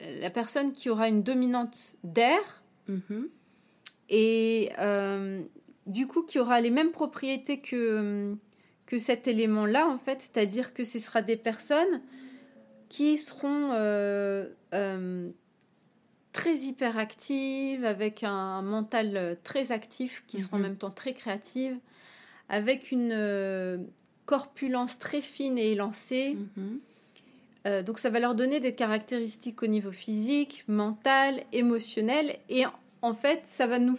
la 0.00 0.30
personne 0.30 0.72
qui 0.72 0.90
aura 0.90 1.08
une 1.08 1.22
dominante 1.22 1.94
d'air 2.02 2.62
Mhm. 2.88 3.28
et 4.08 4.70
du 5.86 6.06
coup 6.08 6.22
qui 6.22 6.38
aura 6.40 6.60
les 6.60 6.70
mêmes 6.70 6.90
propriétés 6.90 7.60
que, 7.60 8.34
que 8.90 8.98
cet 8.98 9.28
élément-là, 9.28 9.86
en 9.86 9.98
fait, 9.98 10.20
c'est-à-dire 10.20 10.74
que 10.74 10.84
ce 10.84 10.98
sera 10.98 11.22
des 11.22 11.36
personnes 11.36 12.00
qui 12.88 13.16
seront 13.18 13.70
euh, 13.72 14.48
euh, 14.74 15.30
très 16.32 16.56
hyperactives, 16.56 17.84
avec 17.84 18.24
un 18.24 18.62
mental 18.62 19.16
euh, 19.16 19.34
très 19.44 19.70
actif, 19.70 20.24
qui 20.26 20.40
seront 20.40 20.56
en 20.56 20.58
Mhm. 20.58 20.62
même 20.66 20.76
temps 20.76 20.90
très 20.90 21.14
créatives, 21.14 21.76
avec 22.48 22.90
une 22.90 23.12
euh, 23.12 23.78
corpulence 24.26 24.98
très 24.98 25.20
fine 25.20 25.56
et 25.56 25.70
élancée. 25.72 26.36
Mhm. 26.56 26.80
Donc 27.86 27.98
ça 27.98 28.08
va 28.08 28.20
leur 28.20 28.34
donner 28.34 28.58
des 28.58 28.74
caractéristiques 28.74 29.62
au 29.62 29.66
niveau 29.66 29.92
physique, 29.92 30.64
mental, 30.66 31.42
émotionnel, 31.52 32.38
et 32.48 32.64
en- 33.02 33.12
fait 33.14 33.42
ça 33.44 33.66
va 33.66 33.78
nous, 33.78 33.98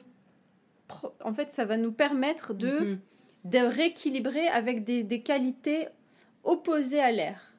en 1.23 1.31
fait 1.33 1.51
ça 1.51 1.63
va 1.63 1.77
nous 1.77 1.91
permettre 1.91 2.55
de, 2.55 2.71
Mhm. 2.79 2.99
De 3.45 3.57
rééquilibrer 3.59 4.47
avec 4.47 4.83
des, 4.83 5.03
des 5.03 5.21
qualités 5.21 5.87
opposées 6.43 6.99
à 7.01 7.11
l'air, 7.11 7.53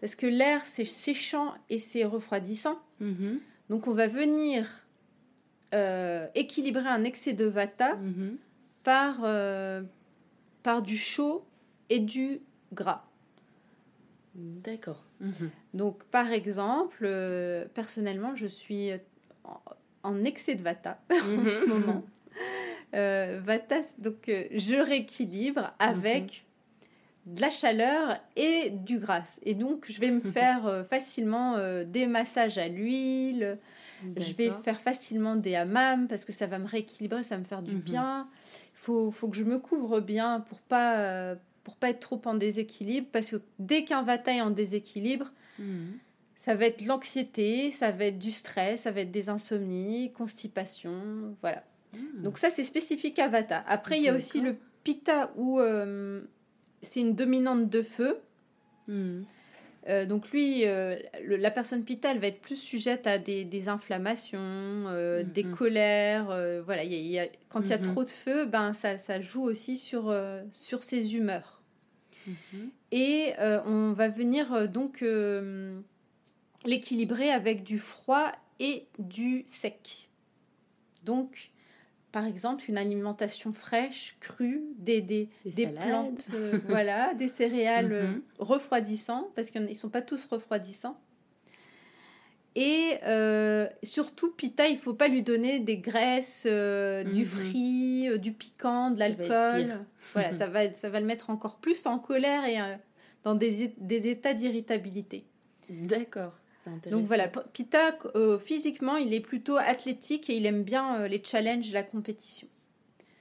parce 0.00 0.14
que 0.14 0.26
l'air 0.26 0.64
c'est 0.64 0.84
séchant 0.84 1.54
et 1.70 1.78
c'est 1.78 2.04
refroidissant. 2.04 2.78
Mhm. 3.00 3.40
Donc 3.68 3.86
on 3.86 3.92
va 3.92 4.06
venir 4.06 4.66
euh, 5.74 6.26
équilibrer 6.34 6.86
un 6.88 7.04
excès 7.04 7.32
de 7.32 7.46
vata 7.46 7.94
Mhm. 7.96 8.36
par 8.84 9.20
euh, 9.24 9.82
par 10.62 10.82
du 10.82 10.96
chaud 10.96 11.44
et 11.88 11.98
du 11.98 12.40
gras. 12.72 13.04
D'accord. 14.34 15.04
Mhm. 15.20 15.50
Donc, 15.74 16.04
par 16.04 16.30
exemple, 16.32 17.02
euh, 17.02 17.66
personnellement, 17.74 18.34
je 18.34 18.46
suis 18.46 18.90
en, 20.02 20.24
excès 20.24 20.54
de 20.54 20.62
vata 20.62 21.00
en 21.10 21.14
ce 21.44 21.66
moment. 21.66 22.04
Euh, 22.94 23.40
vata, 23.42 23.76
donc 23.98 24.28
euh, 24.28 24.44
je 24.52 24.74
rééquilibre 24.76 25.72
avec 25.78 26.44
de 27.26 27.40
la 27.40 27.50
chaleur 27.50 28.18
et 28.36 28.70
du 28.70 28.98
gras. 28.98 29.38
Et 29.44 29.54
donc, 29.54 29.86
je 29.88 29.98
vais 30.00 30.10
me 30.10 30.20
faire 30.32 30.66
euh, 30.66 30.84
facilement 30.84 31.56
euh, 31.56 31.84
des 31.84 32.06
massages 32.06 32.58
à 32.58 32.68
l'huile. 32.68 33.58
Je 34.16 34.32
vais 34.34 34.50
faire 34.64 34.80
facilement 34.80 35.36
des 35.36 35.54
hammams 35.54 36.08
parce 36.08 36.24
que 36.24 36.32
ça 36.32 36.46
va 36.48 36.58
me 36.58 36.66
rééquilibrer, 36.66 37.22
ça 37.22 37.36
va 37.36 37.40
me 37.40 37.44
faire 37.46 37.62
du 37.62 37.74
Mhm. 37.76 37.80
bien. 37.80 38.28
Il 38.74 38.78
faut, 38.78 39.10
faut 39.12 39.28
que 39.28 39.36
je 39.36 39.44
me 39.44 39.58
couvre 39.58 40.00
bien 40.00 40.40
pour 40.40 40.58
pas 40.58 40.98
euh, 40.98 41.36
pour 41.64 41.76
pas 41.76 41.90
être 41.90 42.00
trop 42.00 42.20
en 42.24 42.34
déséquilibre 42.34 43.06
parce 43.12 43.30
que 43.30 43.36
dès 43.60 43.84
qu'un 43.84 44.02
vata 44.02 44.34
est 44.34 44.40
en 44.40 44.50
déséquilibre, 44.50 45.30
Mhm. 45.60 45.98
ça 46.36 46.56
va 46.56 46.66
être 46.66 46.84
l'anxiété, 46.84 47.70
ça 47.70 47.92
va 47.92 48.06
être 48.06 48.18
du 48.18 48.32
stress, 48.32 48.80
ça 48.82 48.90
va 48.90 49.02
être 49.02 49.12
des 49.12 49.28
insomnies, 49.28 50.10
constipation, 50.12 51.36
voilà. 51.40 51.62
Mhm. 51.96 52.22
Donc 52.22 52.38
ça 52.38 52.50
c'est 52.50 52.64
spécifique 52.64 53.18
à 53.18 53.28
vata. 53.28 53.62
Après 53.66 53.98
il 53.98 54.04
y 54.04 54.08
a 54.08 54.14
aussi 54.14 54.40
le 54.40 54.56
pitta 54.84 55.32
où 55.36 55.60
euh, 55.60 56.22
c'est 56.82 57.00
une 57.00 57.14
dominante 57.14 57.68
de 57.70 57.82
feu. 57.82 58.18
Mhm. 58.88 59.24
Euh, 59.88 60.06
donc 60.06 60.30
lui, 60.30 60.64
euh, 60.64 60.96
le- 61.24 61.36
la 61.36 61.50
personne 61.50 61.82
pitta, 61.84 62.12
elle 62.12 62.20
va 62.20 62.28
être 62.28 62.40
plus 62.40 62.54
sujette 62.56 63.08
à 63.08 63.18
des, 63.18 63.44
des 63.44 63.68
inflammations, 63.68 64.84
des 65.34 65.42
colères. 65.42 66.26
voilà, 66.64 66.84
il 66.84 66.92
y 66.92 66.94
a- 66.94 66.98
il 66.98 67.06
y 67.06 67.18
a- 67.18 67.28
quand 67.48 67.62
il 67.62 67.70
y 67.70 67.72
a 67.72 67.78
Mhm. 67.78 67.82
trop 67.84 68.04
de 68.04 68.08
feu, 68.10 68.44
ben 68.46 68.74
ça, 68.74 68.96
ça 68.96 69.20
joue 69.20 69.42
aussi 69.42 69.76
sur, 69.76 70.14
sur 70.52 70.82
ses 70.84 71.16
humeurs. 71.16 71.60
Et 72.92 73.32
on 73.66 73.92
va 73.92 74.08
venir 74.08 74.68
donc 74.68 75.02
l'équilibrer 76.64 77.30
avec 77.30 77.64
du 77.64 77.78
froid 77.78 78.30
et 78.60 78.86
du 78.98 79.42
sec. 79.46 80.08
Donc, 81.04 81.50
par 82.12 82.26
exemple, 82.26 82.64
une 82.68 82.76
alimentation 82.76 83.52
fraîche, 83.52 84.16
crue, 84.20 84.62
des, 84.76 85.28
plantes, 85.44 86.28
euh, 86.34 86.60
voilà, 86.68 87.14
des 87.14 87.28
céréales 87.28 87.92
euh, 87.92 88.06
Mhm. 88.06 88.22
refroidissants, 88.38 89.30
parce 89.34 89.50
qu'ils 89.50 89.64
ne 89.64 89.74
sont 89.74 89.88
pas 89.88 90.02
tous 90.02 90.24
refroidissants. 90.26 91.00
Et 92.54 92.98
euh, 93.04 93.66
surtout, 93.82 94.30
Pita, 94.32 94.68
il 94.68 94.76
faut 94.76 94.92
pas 94.92 95.08
lui 95.08 95.22
donner 95.22 95.58
des 95.58 95.78
graisses, 95.78 96.46
euh, 96.46 97.02
du 97.02 97.22
Mhm. 97.22 97.26
frit, 97.26 98.08
euh, 98.10 98.18
du 98.18 98.32
piquant, 98.32 98.90
de 98.90 98.98
l'alcool. 98.98 99.86
Voilà, 100.12 100.32
ça 100.32 100.48
va, 100.48 100.70
ça 100.70 100.90
va 100.90 101.00
le 101.00 101.06
mettre 101.06 101.30
encore 101.30 101.56
plus 101.56 101.86
en 101.86 101.98
colère 101.98 102.44
et 102.44 102.60
euh, 102.60 102.76
dans 103.24 103.34
des 103.34 103.62
états 103.88 104.34
d'irritabilité. 104.34 105.24
D'accord. 105.70 106.41
Donc 106.90 107.06
voilà, 107.06 107.28
Pita, 107.28 107.98
euh, 108.14 108.38
physiquement, 108.38 108.96
il 108.96 109.12
est 109.14 109.20
plutôt 109.20 109.56
athlétique 109.56 110.30
et 110.30 110.36
il 110.36 110.46
aime 110.46 110.62
bien 110.62 111.00
euh, 111.00 111.08
les 111.08 111.22
challenges, 111.22 111.72
la 111.72 111.82
compétition. 111.82 112.48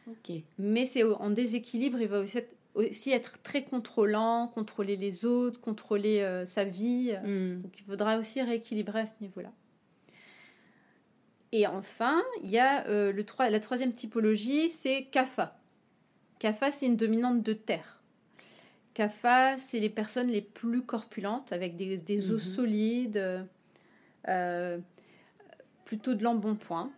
Ok. 0.08 0.36
Mais 0.58 0.86
c'est 0.86 1.04
en 1.04 1.30
déséquilibre, 1.30 2.00
il 2.00 2.08
va 2.08 2.20
aussi 2.20 2.40
être, 2.40 2.54
aussi 2.76 3.12
être 3.12 3.42
très 3.42 3.64
contrôlant, 3.64 4.48
contrôler 4.48 4.96
les 4.96 5.26
autres, 5.26 5.60
contrôler 5.60 6.22
euh, 6.22 6.46
sa 6.46 6.64
vie. 6.64 7.14
Mhm. 7.24 7.62
Donc 7.62 7.80
il 7.80 7.84
faudra 7.86 8.18
aussi 8.18 8.42
rééquilibrer 8.42 9.02
à 9.02 9.06
ce 9.06 9.14
niveau-là. 9.22 9.52
Et 11.52 11.68
enfin, 11.68 12.22
il 12.44 12.50
y 12.50 12.60
a 12.60 12.88
le 12.88 13.26
la 13.40 13.60
troisième 13.60 13.94
typologie, 13.94 14.70
c'est 14.70 15.06
Kapha. 15.12 15.60
Kapha, 16.40 16.72
c'est 16.72 16.86
une 16.86 16.96
dominante 16.96 17.44
de 17.44 17.52
terre. 17.52 18.01
Kapha, 18.94 19.58
c'est 19.58 19.80
les 19.80 19.90
personnes 19.90 20.28
les 20.28 20.42
plus 20.42 20.82
corpulentes, 20.84 21.52
avec 21.54 21.76
des, 21.76 21.98
des 21.98 22.32
os 22.32 22.46
Mhm. 22.46 22.54
solides, 22.56 23.46
euh, 24.28 24.78
plutôt 25.86 26.14
de 26.14 26.24
l'embonpoint. 26.24 26.92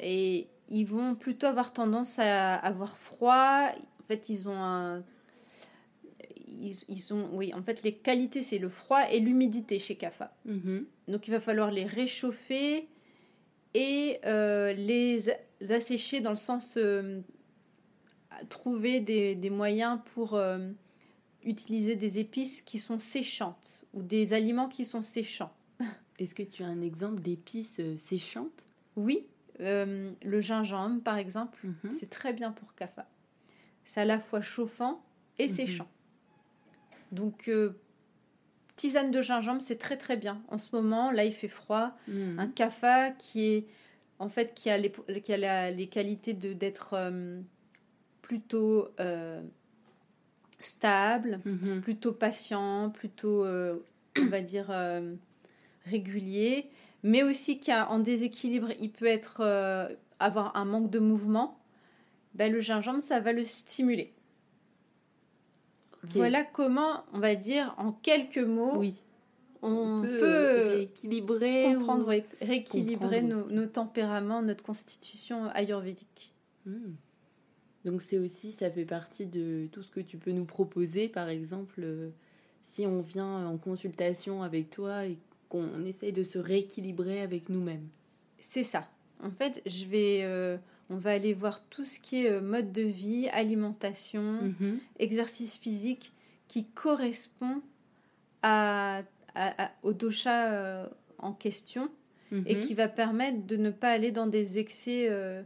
Et 0.00 0.48
ils 0.68 0.84
vont 0.84 1.14
plutôt 1.14 1.46
avoir 1.46 1.72
tendance 1.72 2.18
à 2.18 2.54
avoir 2.56 2.96
froid. 2.98 3.68
En 4.00 4.04
fait, 4.06 4.28
ils 4.28 4.48
ont 4.48 4.56
un... 4.62 5.02
Ils, 6.60 6.74
ils 6.88 7.14
ont, 7.14 7.28
oui, 7.34 7.52
en 7.54 7.62
fait, 7.62 7.82
les 7.82 7.92
qualités, 7.94 8.42
c'est 8.42 8.58
le 8.58 8.68
froid 8.68 9.02
et 9.10 9.20
l'humidité 9.20 9.78
chez 9.78 9.94
Kapha. 9.96 10.34
Mhm. 10.44 10.86
Donc 11.08 11.28
il 11.28 11.30
va 11.30 11.40
falloir 11.40 11.70
les 11.70 11.84
réchauffer 11.84 12.88
et 13.74 14.18
euh, 14.24 14.72
les 14.72 15.30
assécher 15.70 16.20
dans 16.20 16.30
le 16.30 16.36
sens 16.36 16.74
euh, 16.76 17.20
trouver 18.48 19.00
des, 19.00 19.34
des 19.34 19.50
moyens 19.50 20.00
pour 20.14 20.34
euh, 20.34 20.58
utiliser 21.48 21.96
des 21.96 22.18
épices 22.18 22.62
qui 22.62 22.78
sont 22.78 22.98
séchantes 22.98 23.84
ou 23.94 24.02
des 24.02 24.32
aliments 24.34 24.68
qui 24.68 24.84
sont 24.84 25.02
séchants. 25.02 25.52
Est-ce 26.18 26.34
que 26.34 26.42
tu 26.42 26.62
as 26.62 26.66
un 26.66 26.80
exemple 26.80 27.20
d'épices 27.22 27.80
euh, 27.80 27.96
séchantes? 27.96 28.66
Oui, 28.96 29.26
euh, 29.60 30.12
le 30.22 30.40
gingembre 30.40 31.02
par 31.02 31.16
exemple, 31.18 31.58
Mhm. 31.64 31.90
c'est 31.92 32.10
très 32.10 32.32
bien 32.32 32.52
pour 32.52 32.74
Kapha. 32.74 33.06
C'est 33.84 34.00
à 34.00 34.04
la 34.04 34.18
fois 34.18 34.40
chauffant 34.40 35.02
et 35.38 35.48
Mhm. 35.48 35.54
séchant. 35.54 35.88
Donc 37.12 37.48
euh, 37.48 37.72
tisane 38.76 39.10
de 39.10 39.22
gingembre, 39.22 39.62
c'est 39.62 39.78
très 39.78 39.96
très 39.96 40.16
bien. 40.16 40.42
En 40.48 40.58
ce 40.58 40.74
moment, 40.76 41.10
là 41.10 41.24
il 41.24 41.32
fait 41.32 41.48
froid. 41.48 41.96
Mhm. 42.08 42.38
un 42.38 42.46
kafa 42.48 43.10
qui 43.12 43.44
est 43.44 43.66
en 44.18 44.28
fait 44.28 44.52
qui 44.54 44.68
a 44.70 44.76
les, 44.78 44.92
qui 45.22 45.32
a 45.32 45.36
la- 45.36 45.70
les 45.70 45.86
qualités 45.88 46.34
de 46.34 46.52
d'être 46.52 46.94
euh, 46.94 47.40
plutôt 48.22 48.88
euh, 49.00 49.40
stable, 50.58 51.40
Mhm. 51.44 51.80
plutôt 51.82 52.12
patient, 52.12 52.90
plutôt 52.90 53.44
euh, 53.44 53.76
on 54.18 54.26
va 54.26 54.40
dire 54.40 54.66
euh, 54.70 55.14
régulier, 55.86 56.68
mais 57.02 57.22
aussi 57.22 57.58
qui 57.60 57.70
a 57.70 57.90
en 57.90 57.98
déséquilibre, 57.98 58.68
il 58.80 58.90
peut 58.90 59.06
être 59.06 59.40
euh, 59.40 59.88
avoir 60.18 60.56
un 60.56 60.64
manque 60.64 60.90
de 60.90 60.98
mouvement. 60.98 61.58
Ben, 62.34 62.52
le 62.52 62.60
gingembre, 62.60 63.02
ça 63.02 63.20
va 63.20 63.32
le 63.32 63.44
stimuler. 63.44 64.12
Voilà 66.10 66.44
comment, 66.44 67.04
on 67.12 67.18
va 67.18 67.34
dire, 67.34 67.74
en 67.76 67.92
quelques 67.92 68.38
mots, 68.38 68.78
Oui. 68.78 68.94
on, 69.62 70.02
peut, 70.02 70.68
rééquilibrer, 70.70 71.74
comprendre, 71.74 72.14
rééquilibrer 72.40 73.22
nos, 73.22 73.66
tempéraments, 73.66 74.40
notre 74.42 74.62
constitution 74.62 75.48
ayurvédique. 75.50 76.32
Hmm. 76.66 76.92
Donc 77.84 78.02
c'est 78.02 78.18
aussi, 78.18 78.52
ça 78.52 78.70
fait 78.70 78.84
partie 78.84 79.26
de 79.26 79.68
tout 79.72 79.82
ce 79.82 79.90
que 79.90 80.00
tu 80.00 80.18
peux 80.18 80.32
nous 80.32 80.44
proposer, 80.44 81.08
par 81.08 81.28
exemple, 81.28 81.80
euh, 81.82 82.10
si 82.64 82.86
on 82.86 83.00
vient 83.00 83.46
en 83.46 83.56
consultation 83.56 84.42
avec 84.42 84.70
toi 84.70 85.06
et 85.06 85.18
qu'on 85.48 85.84
essaye 85.84 86.12
de 86.12 86.22
se 86.22 86.38
rééquilibrer 86.38 87.22
avec 87.22 87.48
nous-mêmes. 87.48 87.88
C'est 88.40 88.64
ça. 88.64 88.88
En 89.22 89.30
fait, 89.30 89.62
je 89.66 89.86
vais, 89.86 90.20
euh, 90.22 90.58
on 90.90 90.96
va 90.96 91.12
aller 91.12 91.34
voir 91.34 91.64
tout 91.68 91.84
ce 91.84 91.98
qui 91.98 92.26
est 92.26 92.40
mode 92.40 92.72
de 92.72 92.82
vie, 92.82 93.28
alimentation, 93.28 94.42
mhm. 94.60 94.78
exercice 94.98 95.58
physique 95.58 96.12
qui 96.46 96.64
correspond 96.64 97.62
à 98.42 99.02
au 99.82 99.92
dosha 99.92 100.52
euh, 100.52 100.86
en 101.18 101.32
question 101.32 101.90
et 102.32 102.56
mhm. 102.56 102.60
qui 102.60 102.74
va 102.74 102.88
permettre 102.88 103.46
de 103.46 103.56
ne 103.56 103.70
pas 103.70 103.90
aller 103.90 104.12
dans 104.12 104.26
des 104.26 104.58
excès. 104.58 105.06
Euh, 105.08 105.42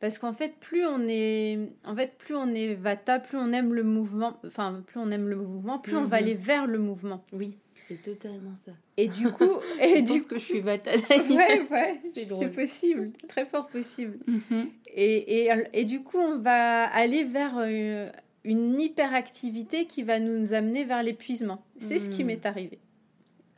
parce 0.00 0.18
qu'en 0.18 0.32
fait, 0.32 0.54
plus 0.58 0.86
on 0.86 1.06
est, 1.08 1.58
en 1.84 1.94
fait, 1.94 2.16
plus 2.16 2.34
on 2.34 2.48
est 2.54 2.74
vata, 2.74 3.20
plus 3.20 3.36
on 3.36 3.52
aime 3.52 3.74
le 3.74 3.82
mouvement. 3.82 4.38
Enfin, 4.46 4.82
plus 4.86 4.98
on 4.98 5.10
aime 5.10 5.28
le 5.28 5.36
mouvement, 5.36 5.78
plus 5.78 5.94
on 5.94 6.06
va 6.06 6.18
mhm. 6.18 6.24
aller 6.24 6.34
vers 6.34 6.66
le 6.66 6.78
mouvement. 6.78 7.22
Oui, 7.34 7.58
c'est 7.86 8.00
totalement 8.00 8.54
ça. 8.54 8.72
Et 8.96 9.08
du 9.08 9.30
coup, 9.30 9.58
et 9.80 10.00
du 10.00 10.24
que 10.24 10.38
je 10.38 10.44
suis 10.44 10.60
vata. 10.60 10.90
ouais, 11.10 11.64
ouais, 11.70 12.00
c'est 12.14 12.50
possible, 12.50 13.12
très 13.28 13.44
fort 13.44 13.68
possible. 13.68 14.18
Mhm. 14.26 14.70
et, 14.86 15.44
et, 15.44 15.50
et, 15.74 15.84
du 15.84 16.02
coup, 16.02 16.18
on 16.18 16.38
va 16.38 16.84
aller 16.84 17.24
vers 17.24 17.58
euh, 17.58 18.10
une 18.44 18.80
hyperactivité 18.80 19.84
qui 19.84 20.02
va 20.02 20.18
nous 20.18 20.54
amener 20.54 20.84
vers 20.84 21.02
l'épuisement. 21.02 21.62
C'est 21.78 21.98
ce 21.98 22.08
qui 22.08 22.24
m'est 22.24 22.46
arrivé. 22.46 22.78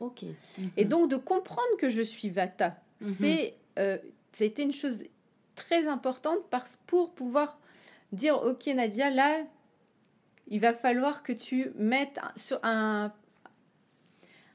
Ok. 0.01 0.25
Et 0.75 0.83
donc 0.83 1.09
de 1.09 1.15
comprendre 1.15 1.77
que 1.77 1.87
je 1.87 2.01
suis 2.01 2.29
Vata, 2.29 2.75
mhm. 2.99 3.15
c'est 3.17 3.53
euh, 3.79 3.97
ça 4.33 4.43
a 4.43 4.47
été 4.47 4.63
une 4.63 4.73
chose 4.73 5.05
très 5.55 5.87
importante 5.87 6.39
parce, 6.49 6.77
pour 6.87 7.13
pouvoir 7.13 7.59
dire 8.11 8.41
ok 8.43 8.67
Nadia 8.67 9.09
là 9.09 9.39
il 10.47 10.59
va 10.59 10.73
falloir 10.73 11.23
que 11.23 11.33
tu 11.33 11.71
mettes 11.75 12.19
sur 12.35 12.59
un 12.63 13.11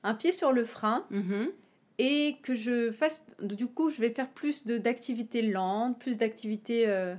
un 0.05 0.15
pied 0.15 0.33
sur 0.33 0.53
le 0.53 0.65
frein 0.65 1.07
mhm. 1.11 1.51
et 1.99 2.37
que 2.43 2.55
je 2.55 2.93
fasse 2.93 3.25
du 3.41 3.67
coup 3.67 3.91
je 3.91 4.01
vais 4.01 4.11
faire 4.11 4.29
plus 4.29 4.65
de 4.67 4.79
d'activités 4.79 5.43
lentes 5.43 5.99
plus 5.99 6.17
d'activités 6.17 6.89
euh, 6.89 7.15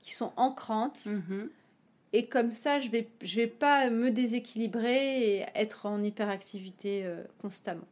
qui 0.00 0.12
sont 0.12 0.32
ancrantes 0.36 1.06
mhm. 1.06 1.50
Et 2.12 2.26
comme 2.26 2.52
ça, 2.52 2.80
je 2.80 2.90
vais, 2.90 3.08
je 3.22 3.36
vais 3.36 3.46
pas 3.46 3.90
me 3.90 4.10
déséquilibrer 4.10 5.36
et 5.36 5.46
être 5.54 5.86
en 5.86 6.02
hyperactivité 6.02 7.02
euh, 7.04 7.22
constamment. 7.40 7.86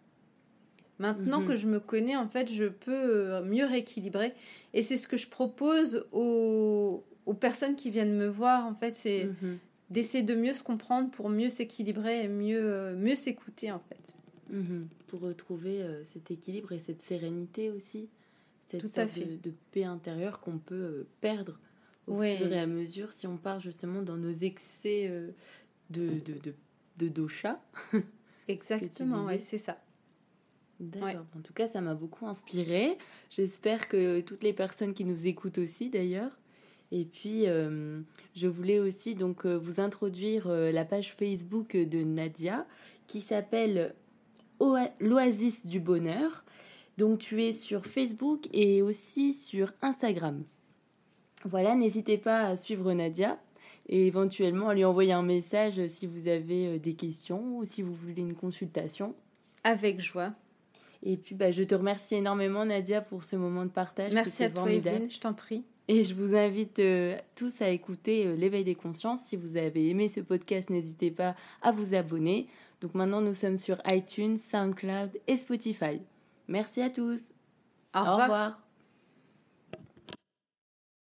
Maintenant 0.98 1.40
mhm. 1.40 1.48
que 1.48 1.56
je 1.56 1.66
me 1.66 1.80
connais, 1.80 2.16
en 2.16 2.28
fait, 2.28 2.50
je 2.50 2.64
peux 2.64 2.92
euh, 2.92 3.42
mieux 3.42 3.66
rééquilibrer. 3.66 4.32
Et 4.74 4.82
c'est 4.82 4.96
ce 4.96 5.08
que 5.08 5.16
je 5.16 5.28
propose 5.28 6.06
aux, 6.12 7.04
aux, 7.26 7.34
personnes 7.34 7.76
qui 7.76 7.90
viennent 7.90 8.16
me 8.16 8.28
voir, 8.28 8.64
en 8.66 8.74
fait, 8.74 8.94
c'est 8.94 9.24
mhm. 9.42 9.58
d'essayer 9.90 10.24
de 10.24 10.34
mieux 10.34 10.54
se 10.54 10.62
comprendre 10.62 11.10
pour 11.10 11.28
mieux 11.28 11.50
s'équilibrer 11.50 12.24
et 12.24 12.28
mieux, 12.28 12.64
euh, 12.64 12.96
mieux 12.96 13.16
s'écouter, 13.16 13.70
en 13.72 13.80
fait. 13.80 14.14
Mhm. 14.50 14.88
Pour 15.08 15.20
retrouver 15.20 15.84
cet 16.12 16.30
équilibre 16.30 16.72
et 16.72 16.78
cette 16.78 17.02
sérénité 17.02 17.70
aussi. 17.70 18.08
Cette 18.68 18.80
Tout 18.80 19.00
à 19.00 19.06
fait. 19.06 19.24
De, 19.24 19.50
de 19.50 19.54
paix 19.72 19.84
intérieure 19.84 20.40
qu'on 20.40 20.58
peut 20.58 21.06
perdre 21.20 21.58
au 22.06 22.22
fur 22.22 22.52
et 22.52 22.58
à 22.58 22.66
mesure 22.66 23.12
si 23.12 23.26
on 23.26 23.36
part 23.36 23.60
justement 23.60 24.02
dans 24.02 24.16
nos 24.16 24.32
excès 24.32 25.08
euh, 25.08 25.30
de, 25.90 26.08
de, 26.24 26.38
de, 26.38 26.54
de 26.98 27.08
dosha. 27.08 27.60
Exactement, 28.48 29.24
ouais, 29.24 29.38
c'est 29.38 29.58
ça. 29.58 29.78
D'accord. 30.80 31.26
En 31.36 31.40
tout 31.40 31.52
cas, 31.52 31.68
ça 31.68 31.80
m'a 31.80 31.94
beaucoup 31.94 32.26
inspiré. 32.26 32.98
J'espère 33.30 33.88
que 33.88 34.20
toutes 34.20 34.42
les 34.42 34.52
personnes 34.52 34.94
qui 34.94 35.04
nous 35.04 35.26
écoutent 35.26 35.58
aussi, 35.58 35.90
d'ailleurs. 35.90 36.38
Et 36.92 37.04
puis, 37.04 37.46
euh, 37.46 38.00
je 38.34 38.46
voulais 38.46 38.78
aussi 38.78 39.14
donc 39.14 39.44
euh, 39.44 39.54
vous 39.56 39.80
introduire 39.80 40.48
la 40.48 40.84
page 40.84 41.14
Facebook 41.14 41.76
de 41.76 42.04
Nadia 42.04 42.66
qui 43.06 43.20
s'appelle 43.20 43.94
l'Oasis 45.00 45.66
du 45.66 45.80
bonheur. 45.80 46.44
Donc, 46.98 47.18
tu 47.18 47.42
es 47.42 47.52
sur 47.52 47.86
Facebook 47.86 48.48
et 48.52 48.82
aussi 48.82 49.32
sur 49.32 49.72
Instagram. 49.82 50.44
Voilà, 51.44 51.74
n'hésitez 51.74 52.18
pas 52.18 52.42
à 52.42 52.56
suivre 52.56 52.92
Nadia 52.92 53.38
et 53.88 54.06
éventuellement 54.06 54.68
à 54.68 54.74
lui 54.74 54.84
envoyer 54.84 55.12
un 55.12 55.22
message 55.22 55.86
si 55.86 56.06
vous 56.06 56.28
avez 56.28 56.66
euh, 56.66 56.78
des 56.78 56.94
questions 56.94 57.58
ou 57.58 57.64
si 57.64 57.82
vous 57.82 57.94
voulez 57.94 58.22
une 58.22 58.34
consultation. 58.34 59.14
Avec 59.62 60.00
joie. 60.00 60.32
Et 61.08 61.16
puis, 61.16 61.36
bah, 61.36 61.52
je 61.52 61.62
te 61.62 61.72
remercie 61.72 62.16
énormément, 62.16 62.64
Nadia, 62.64 63.00
pour 63.00 63.22
ce 63.22 63.36
moment 63.36 63.64
de 63.64 63.70
partage. 63.70 64.12
Merci 64.12 64.42
à 64.42 64.50
toi, 64.50 64.68
Evelyne, 64.68 65.08
je 65.08 65.20
t'en 65.20 65.34
prie. 65.34 65.62
Et 65.86 66.02
je 66.02 66.16
vous 66.16 66.34
invite 66.34 66.80
euh, 66.80 67.16
tous 67.36 67.62
à 67.62 67.68
écouter 67.68 68.26
euh, 68.26 68.34
l'éveil 68.34 68.64
des 68.64 68.74
consciences. 68.74 69.20
Si 69.22 69.36
vous 69.36 69.56
avez 69.56 69.88
aimé 69.88 70.08
ce 70.08 70.18
podcast, 70.18 70.68
n'hésitez 70.68 71.12
pas 71.12 71.36
à 71.62 71.70
vous 71.70 71.94
abonner. 71.94 72.48
Donc 72.80 72.94
maintenant, 72.94 73.20
nous 73.20 73.34
sommes 73.34 73.56
sur 73.56 73.80
iTunes, 73.86 74.36
SoundCloud 74.36 75.20
et 75.28 75.36
Spotify. 75.36 76.00
Merci 76.48 76.82
à 76.82 76.90
tous. 76.90 77.32
Au 77.94 78.00
revoir. 78.00 78.65